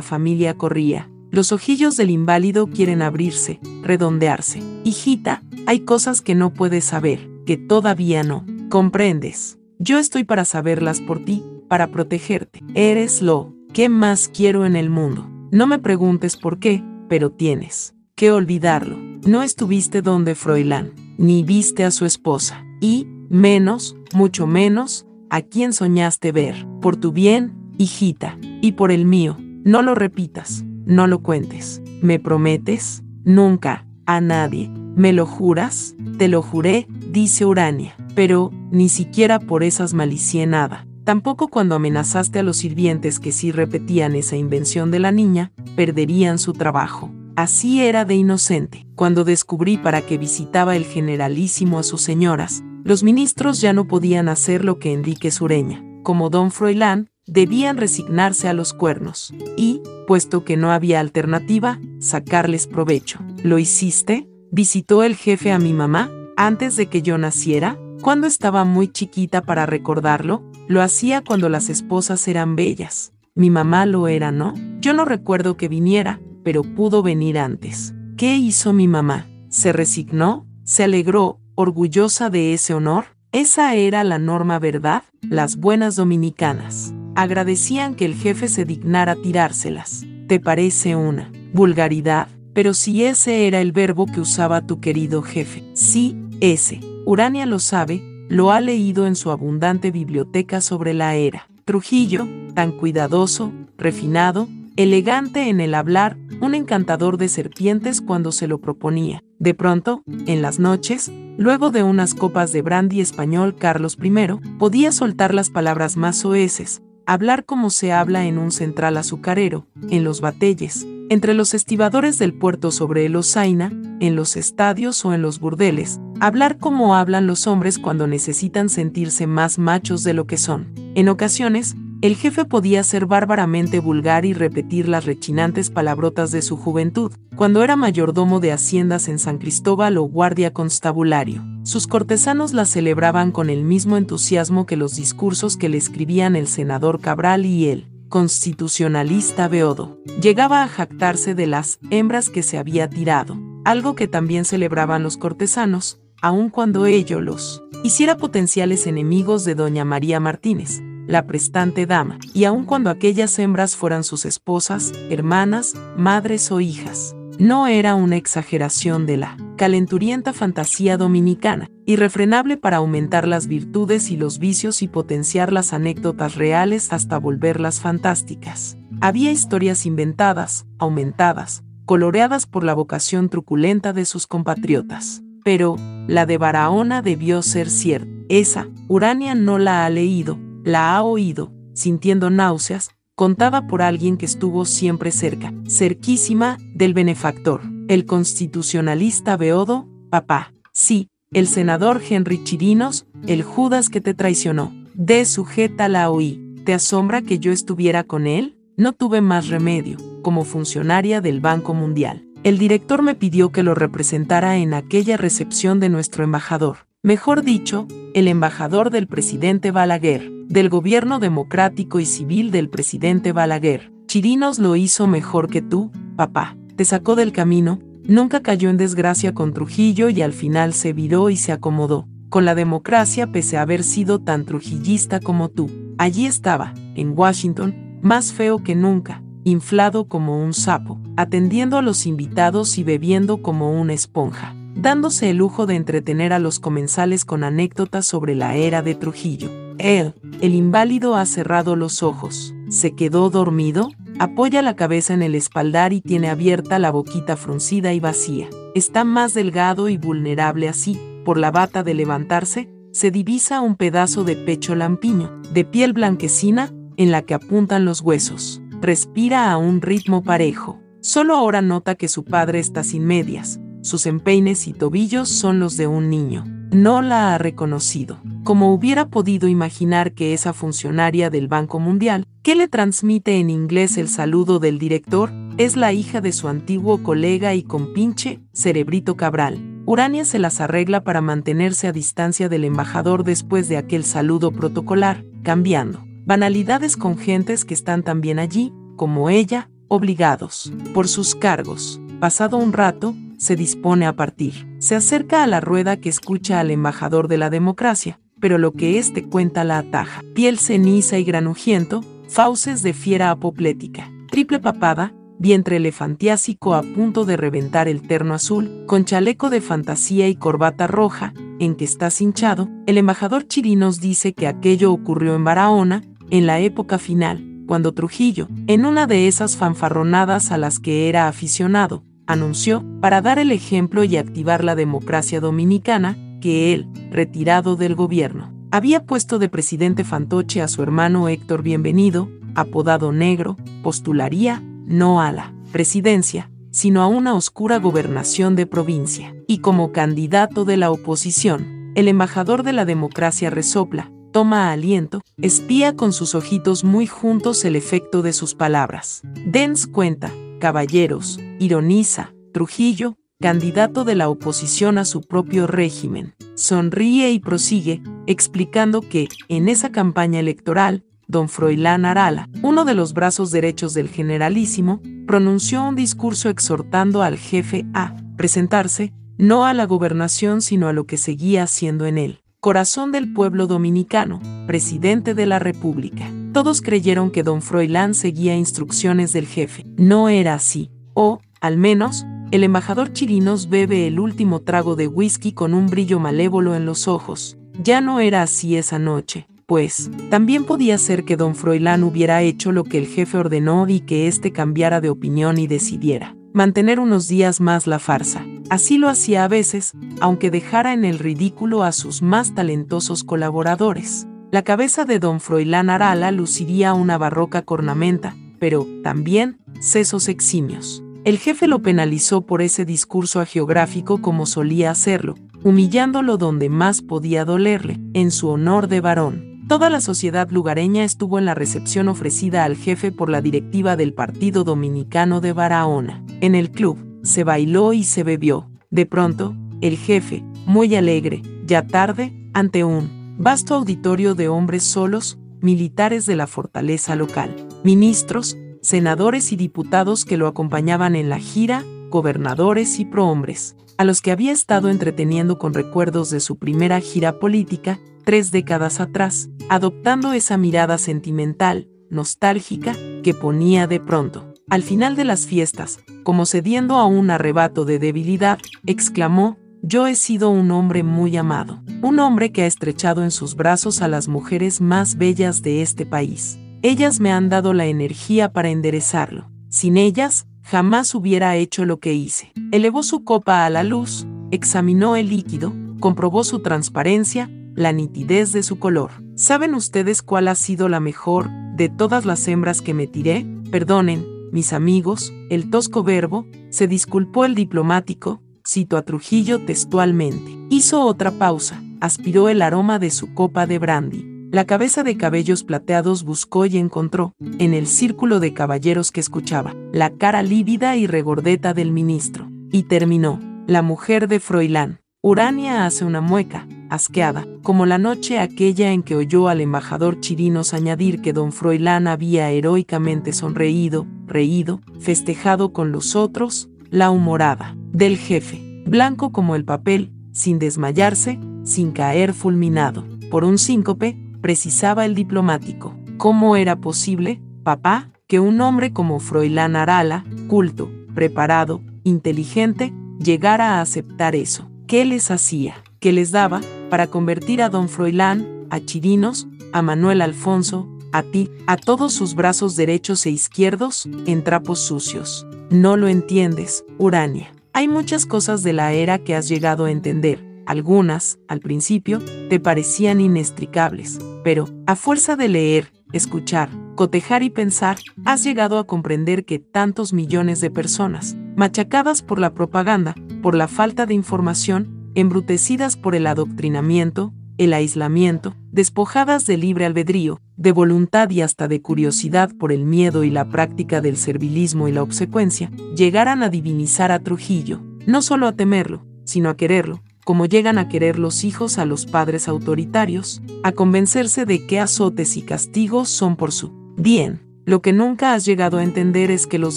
[0.00, 1.10] familia corría?
[1.32, 4.62] Los ojillos del inválido quieren abrirse, redondearse.
[4.84, 8.46] Hijita, hay cosas que no puedes saber, que todavía no.
[8.68, 9.58] ¿Comprendes?
[9.80, 12.62] Yo estoy para saberlas por ti, para protegerte.
[12.74, 15.28] Eres lo que más quiero en el mundo.
[15.50, 18.96] No me preguntes por qué, pero tienes que olvidarlo.
[19.26, 25.06] No estuviste donde Froilán, ni viste a su esposa, y, menos, mucho menos,
[25.36, 26.66] a quien soñaste ver.
[26.80, 31.82] Por tu bien, hijita, y por el mío, no lo repitas, no lo cuentes.
[32.00, 33.02] ¿Me prometes?
[33.22, 34.70] Nunca, a nadie.
[34.96, 35.94] ¿Me lo juras?
[36.16, 40.86] Te lo juré, dice Urania, pero ni siquiera por esas malicié nada.
[41.04, 46.38] Tampoco cuando amenazaste a los sirvientes que si repetían esa invención de la niña, perderían
[46.38, 47.10] su trabajo.
[47.36, 48.86] Así era de inocente.
[48.94, 54.28] Cuando descubrí para qué visitaba el generalísimo a sus señoras, los ministros ya no podían
[54.28, 60.44] hacer lo que Enrique Sureña, como don Froilán, debían resignarse a los cuernos y, puesto
[60.44, 63.18] que no había alternativa, sacarles provecho.
[63.42, 64.28] ¿Lo hiciste?
[64.52, 67.76] ¿Visitó el jefe a mi mamá antes de que yo naciera?
[68.02, 73.12] Cuando estaba muy chiquita para recordarlo, lo hacía cuando las esposas eran bellas.
[73.34, 74.54] Mi mamá lo era, ¿no?
[74.78, 77.94] Yo no recuerdo que viniera, pero pudo venir antes.
[78.16, 79.26] ¿Qué hizo mi mamá?
[79.48, 80.46] ¿Se resignó?
[80.62, 83.06] ¿Se alegró, orgullosa de ese honor?
[83.32, 85.02] Esa era la norma, ¿verdad?
[85.22, 90.06] Las buenas dominicanas agradecían que el jefe se dignara tirárselas.
[90.28, 92.28] ¿Te parece una vulgaridad?
[92.52, 95.64] Pero si ese era el verbo que usaba tu querido jefe.
[95.74, 96.80] Sí, ese.
[97.04, 101.48] Urania lo sabe, lo ha leído en su abundante biblioteca sobre la era.
[101.64, 108.58] Trujillo, tan cuidadoso, refinado, elegante en el hablar, un encantador de serpientes cuando se lo
[108.58, 109.22] proponía.
[109.38, 114.12] De pronto, en las noches, luego de unas copas de brandy español Carlos I,
[114.58, 120.04] podía soltar las palabras más soeces, hablar como se habla en un central azucarero, en
[120.04, 125.22] los batelles, entre los estibadores del puerto sobre el Osaina, en los estadios o en
[125.22, 130.36] los burdeles, hablar como hablan los hombres cuando necesitan sentirse más machos de lo que
[130.36, 130.72] son.
[130.94, 136.56] En ocasiones, el jefe podía ser bárbaramente vulgar y repetir las rechinantes palabrotas de su
[136.56, 141.44] juventud, cuando era mayordomo de haciendas en San Cristóbal o guardia constabulario.
[141.62, 146.48] Sus cortesanos las celebraban con el mismo entusiasmo que los discursos que le escribían el
[146.48, 149.98] senador Cabral y él, constitucionalista Beodo.
[150.20, 155.16] Llegaba a jactarse de las hembras que se había tirado, algo que también celebraban los
[155.16, 162.18] cortesanos, aun cuando ello los hiciera potenciales enemigos de doña María Martínez, la prestante dama,
[162.34, 167.14] y aun cuando aquellas hembras fueran sus esposas, hermanas, madres o hijas.
[167.38, 174.16] No era una exageración de la calenturienta fantasía dominicana, irrefrenable para aumentar las virtudes y
[174.16, 178.78] los vicios y potenciar las anécdotas reales hasta volverlas fantásticas.
[179.00, 185.22] Había historias inventadas, aumentadas, coloreadas por la vocación truculenta de sus compatriotas.
[185.44, 185.76] Pero,
[186.08, 188.10] la de Barahona debió ser cierta.
[188.28, 194.26] Esa, Urania no la ha leído, la ha oído, sintiendo náuseas, contada por alguien que
[194.26, 200.52] estuvo siempre cerca, cerquísima, del benefactor, el constitucionalista Beodo, papá.
[200.72, 204.74] Sí, el senador Henry Chirinos, el Judas que te traicionó.
[204.94, 206.42] De sujeta la oí.
[206.64, 208.58] ¿Te asombra que yo estuviera con él?
[208.76, 212.26] No tuve más remedio, como funcionaria del Banco Mundial.
[212.42, 216.85] El director me pidió que lo representara en aquella recepción de nuestro embajador.
[217.06, 223.92] Mejor dicho, el embajador del presidente Balaguer del gobierno democrático y civil del presidente Balaguer.
[224.08, 226.56] Chirinos lo hizo mejor que tú, papá.
[226.74, 231.30] Te sacó del camino, nunca cayó en desgracia con Trujillo y al final se viró
[231.30, 232.08] y se acomodó.
[232.28, 235.70] Con la democracia pese a haber sido tan trujillista como tú.
[235.98, 242.04] Allí estaba, en Washington, más feo que nunca, inflado como un sapo, atendiendo a los
[242.04, 247.42] invitados y bebiendo como una esponja, dándose el lujo de entretener a los comensales con
[247.42, 249.50] anécdotas sobre la era de Trujillo.
[249.78, 252.54] Él, el inválido, ha cerrado los ojos.
[252.68, 253.90] ¿Se quedó dormido?
[254.18, 258.48] Apoya la cabeza en el espaldar y tiene abierta la boquita fruncida y vacía.
[258.74, 260.98] Está más delgado y vulnerable así.
[261.24, 266.72] Por la bata de levantarse, se divisa un pedazo de pecho lampiño, de piel blanquecina,
[266.96, 268.62] en la que apuntan los huesos.
[268.80, 270.80] Respira a un ritmo parejo.
[271.00, 273.60] Solo ahora nota que su padre está sin medias.
[273.86, 276.44] Sus empeines y tobillos son los de un niño.
[276.72, 282.54] No la ha reconocido como hubiera podido imaginar que esa funcionaria del Banco Mundial, ¿Qué
[282.54, 285.32] le transmite en inglés el saludo del director?
[285.58, 289.82] Es la hija de su antiguo colega y compinche, Cerebrito Cabral.
[289.84, 295.24] Urania se las arregla para mantenerse a distancia del embajador después de aquel saludo protocolar,
[295.42, 302.00] cambiando banalidades con gentes que están también allí, como ella, obligados por sus cargos.
[302.20, 304.66] Pasado un rato, se dispone a partir.
[304.78, 308.98] Se acerca a la rueda que escucha al embajador de la democracia, pero lo que
[308.98, 310.22] éste cuenta la ataja.
[310.34, 317.36] Piel ceniza y granujiento, fauces de fiera apoplética, triple papada, vientre elefantiásico a punto de
[317.36, 322.68] reventar el terno azul, con chaleco de fantasía y corbata roja, en que está cinchado,
[322.86, 328.48] el embajador Chirinos dice que aquello ocurrió en Barahona, en la época final, cuando Trujillo,
[328.66, 334.04] en una de esas fanfarronadas a las que era aficionado, anunció, para dar el ejemplo
[334.04, 340.60] y activar la democracia dominicana, que él, retirado del gobierno, había puesto de presidente fantoche
[340.60, 347.34] a su hermano Héctor Bienvenido, apodado Negro, postularía, no a la presidencia, sino a una
[347.34, 349.34] oscura gobernación de provincia.
[349.46, 355.96] Y como candidato de la oposición, el embajador de la democracia resopla, toma aliento, espía
[355.96, 359.22] con sus ojitos muy juntos el efecto de sus palabras.
[359.46, 360.30] Dens cuenta,
[360.66, 369.00] caballeros, ironiza, Trujillo, candidato de la oposición a su propio régimen, sonríe y prosigue, explicando
[369.00, 375.00] que, en esa campaña electoral, don Froilán Arala, uno de los brazos derechos del generalísimo,
[375.24, 381.04] pronunció un discurso exhortando al jefe a presentarse, no a la gobernación sino a lo
[381.06, 386.28] que seguía siendo en él, corazón del pueblo dominicano, presidente de la República.
[386.56, 389.84] Todos creyeron que don Froilán seguía instrucciones del jefe.
[389.98, 395.52] No era así, o, al menos, el embajador Chirinos bebe el último trago de whisky
[395.52, 397.58] con un brillo malévolo en los ojos.
[397.82, 402.72] Ya no era así esa noche, pues, también podía ser que don Froilán hubiera hecho
[402.72, 407.28] lo que el jefe ordenó y que éste cambiara de opinión y decidiera mantener unos
[407.28, 408.46] días más la farsa.
[408.70, 409.92] Así lo hacía a veces,
[410.22, 414.26] aunque dejara en el ridículo a sus más talentosos colaboradores.
[414.52, 421.02] La cabeza de don Froilán Arala luciría una barroca cornamenta, pero, también, sesos eximios.
[421.24, 425.34] El jefe lo penalizó por ese discurso agiográfico como solía hacerlo,
[425.64, 429.64] humillándolo donde más podía dolerle, en su honor de varón.
[429.66, 434.14] Toda la sociedad lugareña estuvo en la recepción ofrecida al jefe por la directiva del
[434.14, 436.22] Partido Dominicano de Barahona.
[436.40, 438.70] En el club, se bailó y se bebió.
[438.90, 445.38] De pronto, el jefe, muy alegre, ya tarde, ante un vasto auditorio de hombres solos,
[445.60, 451.84] militares de la fortaleza local, ministros, senadores y diputados que lo acompañaban en la gira,
[452.10, 457.38] gobernadores y prohombres, a los que había estado entreteniendo con recuerdos de su primera gira
[457.38, 464.52] política, tres décadas atrás, adoptando esa mirada sentimental, nostálgica, que ponía de pronto.
[464.68, 470.16] Al final de las fiestas, como cediendo a un arrebato de debilidad, exclamó, yo he
[470.16, 474.26] sido un hombre muy amado, un hombre que ha estrechado en sus brazos a las
[474.26, 476.58] mujeres más bellas de este país.
[476.82, 479.48] Ellas me han dado la energía para enderezarlo.
[479.68, 482.52] Sin ellas, jamás hubiera hecho lo que hice.
[482.72, 488.64] Elevó su copa a la luz, examinó el líquido, comprobó su transparencia, la nitidez de
[488.64, 489.12] su color.
[489.36, 493.46] ¿Saben ustedes cuál ha sido la mejor de todas las hembras que me tiré?
[493.70, 500.58] Perdonen, mis amigos, el tosco verbo, se disculpó el diplomático, cito a Trujillo textualmente.
[500.70, 505.64] Hizo otra pausa, aspiró el aroma de su copa de brandy la cabeza de cabellos
[505.64, 511.06] plateados buscó y encontró, en el círculo de caballeros que escuchaba, la cara lívida y
[511.06, 512.48] regordeta del ministro.
[512.72, 515.00] Y terminó, la mujer de Froilán.
[515.20, 520.72] Urania hace una mueca, asqueada, como la noche aquella en que oyó al embajador Chirinos
[520.72, 528.16] añadir que don Froilán había heroicamente sonreído, reído, festejado con los otros, la humorada del
[528.16, 535.14] jefe, blanco como el papel, sin desmayarse, sin caer fulminado por un síncope, precisaba el
[535.14, 535.94] diplomático.
[536.16, 543.80] ¿Cómo era posible, papá, que un hombre como Froilán Arala, culto, preparado, inteligente, llegara a
[543.82, 544.70] aceptar eso?
[544.86, 545.74] ¿Qué les hacía?
[546.00, 551.50] ¿Qué les daba para convertir a don Froilán, a Chirinos, a Manuel Alfonso, a ti,
[551.66, 555.46] a todos sus brazos derechos e izquierdos, en trapos sucios?
[555.70, 557.52] No lo entiendes, Urania.
[557.72, 562.20] Hay muchas cosas de la era que has llegado a entender, algunas, al principio,
[562.50, 568.86] te parecían inextricables, pero, a fuerza de leer, escuchar, cotejar y pensar, has llegado a
[568.86, 575.10] comprender que tantos millones de personas, machacadas por la propaganda, por la falta de información,
[575.14, 581.80] embrutecidas por el adoctrinamiento, el aislamiento, despojadas de libre albedrío, de voluntad y hasta de
[581.82, 587.12] curiosidad por el miedo y la práctica del servilismo y la obsecuencia, llegaran a divinizar
[587.12, 591.78] a Trujillo, no solo a temerlo, sino a quererlo, como llegan a querer los hijos
[591.78, 597.42] a los padres autoritarios, a convencerse de que azotes y castigos son por su bien.
[597.64, 599.76] Lo que nunca has llegado a entender es que los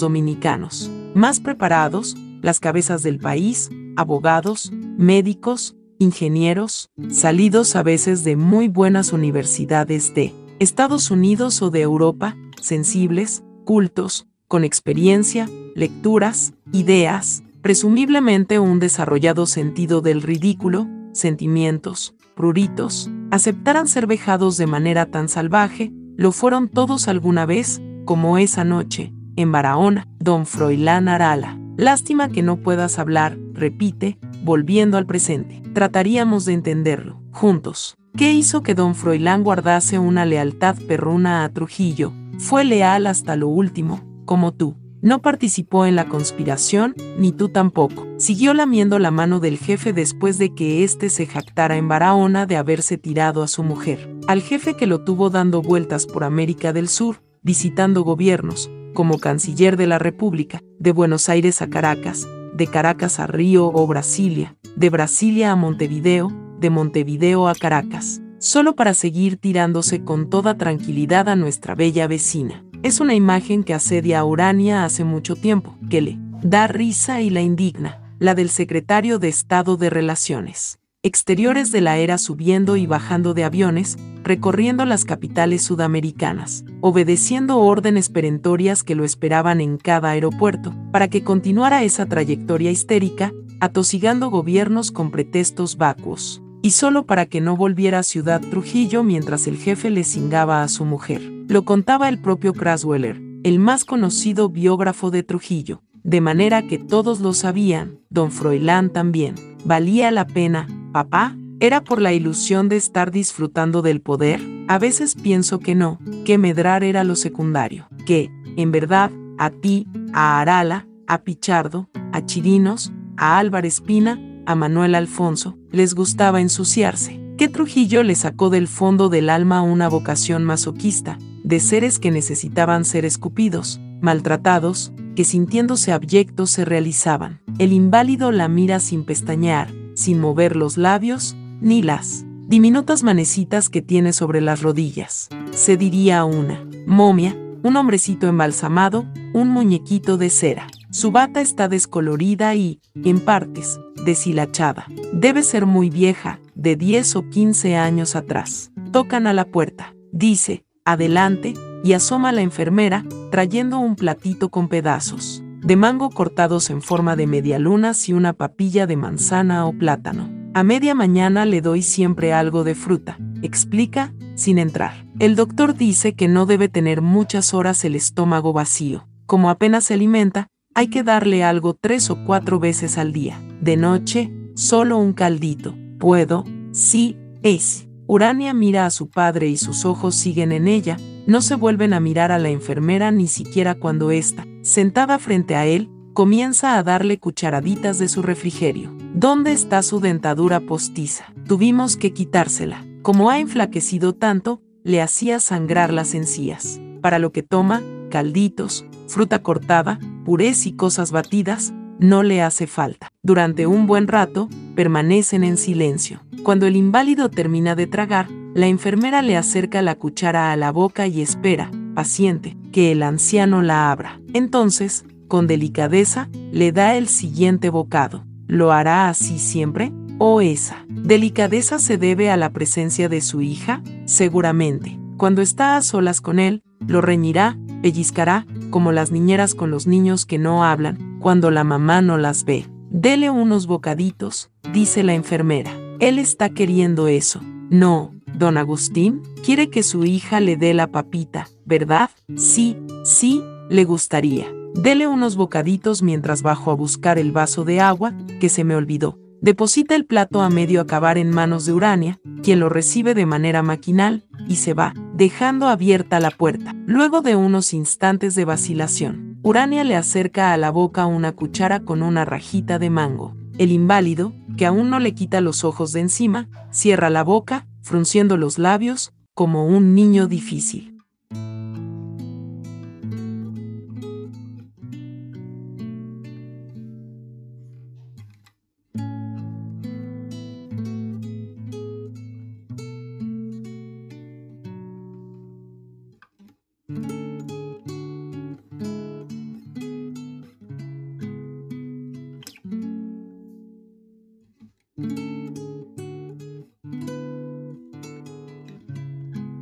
[0.00, 8.68] dominicanos, más preparados, las cabezas del país, abogados, médicos, ingenieros, salidos a veces de muy
[8.68, 18.58] buenas universidades de Estados Unidos o de Europa, sensibles, cultos, con experiencia, lecturas, ideas, presumiblemente
[18.58, 26.32] un desarrollado sentido del ridículo, sentimientos, pruritos, aceptaran ser vejados de manera tan salvaje, lo
[26.32, 31.58] fueron todos alguna vez, como esa noche, en Barahona, don Froilán Arala.
[31.76, 35.62] Lástima que no puedas hablar, repite, volviendo al presente.
[35.72, 37.94] Trataríamos de entenderlo, juntos.
[38.16, 42.12] ¿Qué hizo que don Froilán guardase una lealtad perruna a Trujillo?
[42.38, 44.76] Fue leal hasta lo último, como tú.
[45.02, 48.06] No participó en la conspiración, ni tú tampoco.
[48.18, 52.56] Siguió lamiendo la mano del jefe después de que éste se jactara en Barahona de
[52.56, 54.14] haberse tirado a su mujer.
[54.26, 59.78] Al jefe que lo tuvo dando vueltas por América del Sur, visitando gobiernos, como canciller
[59.78, 64.90] de la República, de Buenos Aires a Caracas, de Caracas a Río o Brasilia, de
[64.90, 71.36] Brasilia a Montevideo, de Montevideo a Caracas, solo para seguir tirándose con toda tranquilidad a
[71.36, 72.64] nuestra bella vecina.
[72.82, 77.30] Es una imagen que asedia a Urania hace mucho tiempo, que le da risa y
[77.30, 82.86] la indigna, la del secretario de Estado de Relaciones exteriores de la era subiendo y
[82.86, 90.10] bajando de aviones, recorriendo las capitales sudamericanas, obedeciendo órdenes perentorias que lo esperaban en cada
[90.10, 97.24] aeropuerto, para que continuara esa trayectoria histérica, atosigando gobiernos con pretextos vacuos y solo para
[97.24, 101.22] que no volviera a Ciudad Trujillo mientras el jefe le cingaba a su mujer.
[101.48, 107.20] Lo contaba el propio Crasweller, el más conocido biógrafo de Trujillo, de manera que todos
[107.20, 109.34] lo sabían, don Froilán también.
[109.64, 111.36] ¿Valía la pena, papá?
[111.60, 114.40] ¿Era por la ilusión de estar disfrutando del poder?
[114.68, 119.86] A veces pienso que no, que medrar era lo secundario, que, en verdad, a ti,
[120.12, 127.20] a Arala, a Pichardo, a Chirinos, a Álvarez Pina, a Manuel Alfonso, les gustaba ensuciarse.
[127.36, 132.84] Que Trujillo le sacó del fondo del alma una vocación masoquista, de seres que necesitaban
[132.84, 137.40] ser escupidos, maltratados, que sintiéndose abyectos se realizaban.
[137.58, 139.68] El inválido la mira sin pestañear,
[140.00, 145.28] sin mover los labios, ni las diminutas manecitas que tiene sobre las rodillas.
[145.52, 149.04] Se diría una momia, un hombrecito embalsamado,
[149.34, 150.66] un muñequito de cera.
[150.90, 154.86] Su bata está descolorida y, en partes, deshilachada.
[155.12, 158.72] Debe ser muy vieja, de 10 o 15 años atrás.
[158.90, 159.94] Tocan a la puerta.
[160.10, 161.54] Dice, adelante,
[161.84, 167.26] y asoma la enfermera, trayendo un platito con pedazos de mango cortados en forma de
[167.26, 170.30] medialunas y una papilla de manzana o plátano.
[170.54, 175.06] A media mañana le doy siempre algo de fruta, explica, sin entrar.
[175.18, 179.06] El doctor dice que no debe tener muchas horas el estómago vacío.
[179.26, 183.40] Como apenas se alimenta, hay que darle algo tres o cuatro veces al día.
[183.60, 185.76] De noche, solo un caldito.
[185.98, 186.44] ¿Puedo?
[186.72, 187.86] Sí, es.
[188.06, 190.96] Urania mira a su padre y sus ojos siguen en ella,
[191.28, 195.66] no se vuelven a mirar a la enfermera ni siquiera cuando ésta, sentada frente a
[195.66, 198.94] él, comienza a darle cucharaditas de su refrigerio.
[199.14, 201.32] ¿Dónde está su dentadura postiza?
[201.46, 202.84] Tuvimos que quitársela.
[203.02, 206.80] Como ha enflaquecido tanto, le hacía sangrar las encías.
[207.00, 213.08] Para lo que toma, calditos, fruta cortada, purés y cosas batidas, no le hace falta.
[213.22, 216.22] Durante un buen rato, permanecen en silencio.
[216.42, 221.06] Cuando el inválido termina de tragar, la enfermera le acerca la cuchara a la boca
[221.06, 224.20] y espera, paciente, que el anciano la abra.
[224.32, 228.24] Entonces, con delicadeza, le da el siguiente bocado.
[228.46, 229.92] ¿Lo hará así siempre?
[230.18, 233.82] ¿O esa delicadeza se debe a la presencia de su hija?
[234.04, 234.98] Seguramente.
[235.16, 240.26] Cuando está a solas con él, lo reñirá, pellizcará, como las niñeras con los niños
[240.26, 242.66] que no hablan, cuando la mamá no las ve.
[242.90, 245.70] Dele unos bocaditos, dice la enfermera.
[246.00, 247.40] Él está queriendo eso.
[247.70, 252.10] No, don Agustín, quiere que su hija le dé la papita, ¿verdad?
[252.36, 254.48] Sí, sí, le gustaría.
[254.74, 259.18] Dele unos bocaditos mientras bajo a buscar el vaso de agua, que se me olvidó.
[259.40, 263.62] Deposita el plato a medio acabar en manos de Urania, quien lo recibe de manera
[263.62, 266.74] maquinal, y se va, dejando abierta la puerta.
[266.86, 272.02] Luego de unos instantes de vacilación, Urania le acerca a la boca una cuchara con
[272.02, 273.36] una rajita de mango.
[273.58, 278.36] El inválido, que aún no le quita los ojos de encima, cierra la boca, frunciendo
[278.36, 280.89] los labios, como un niño difícil.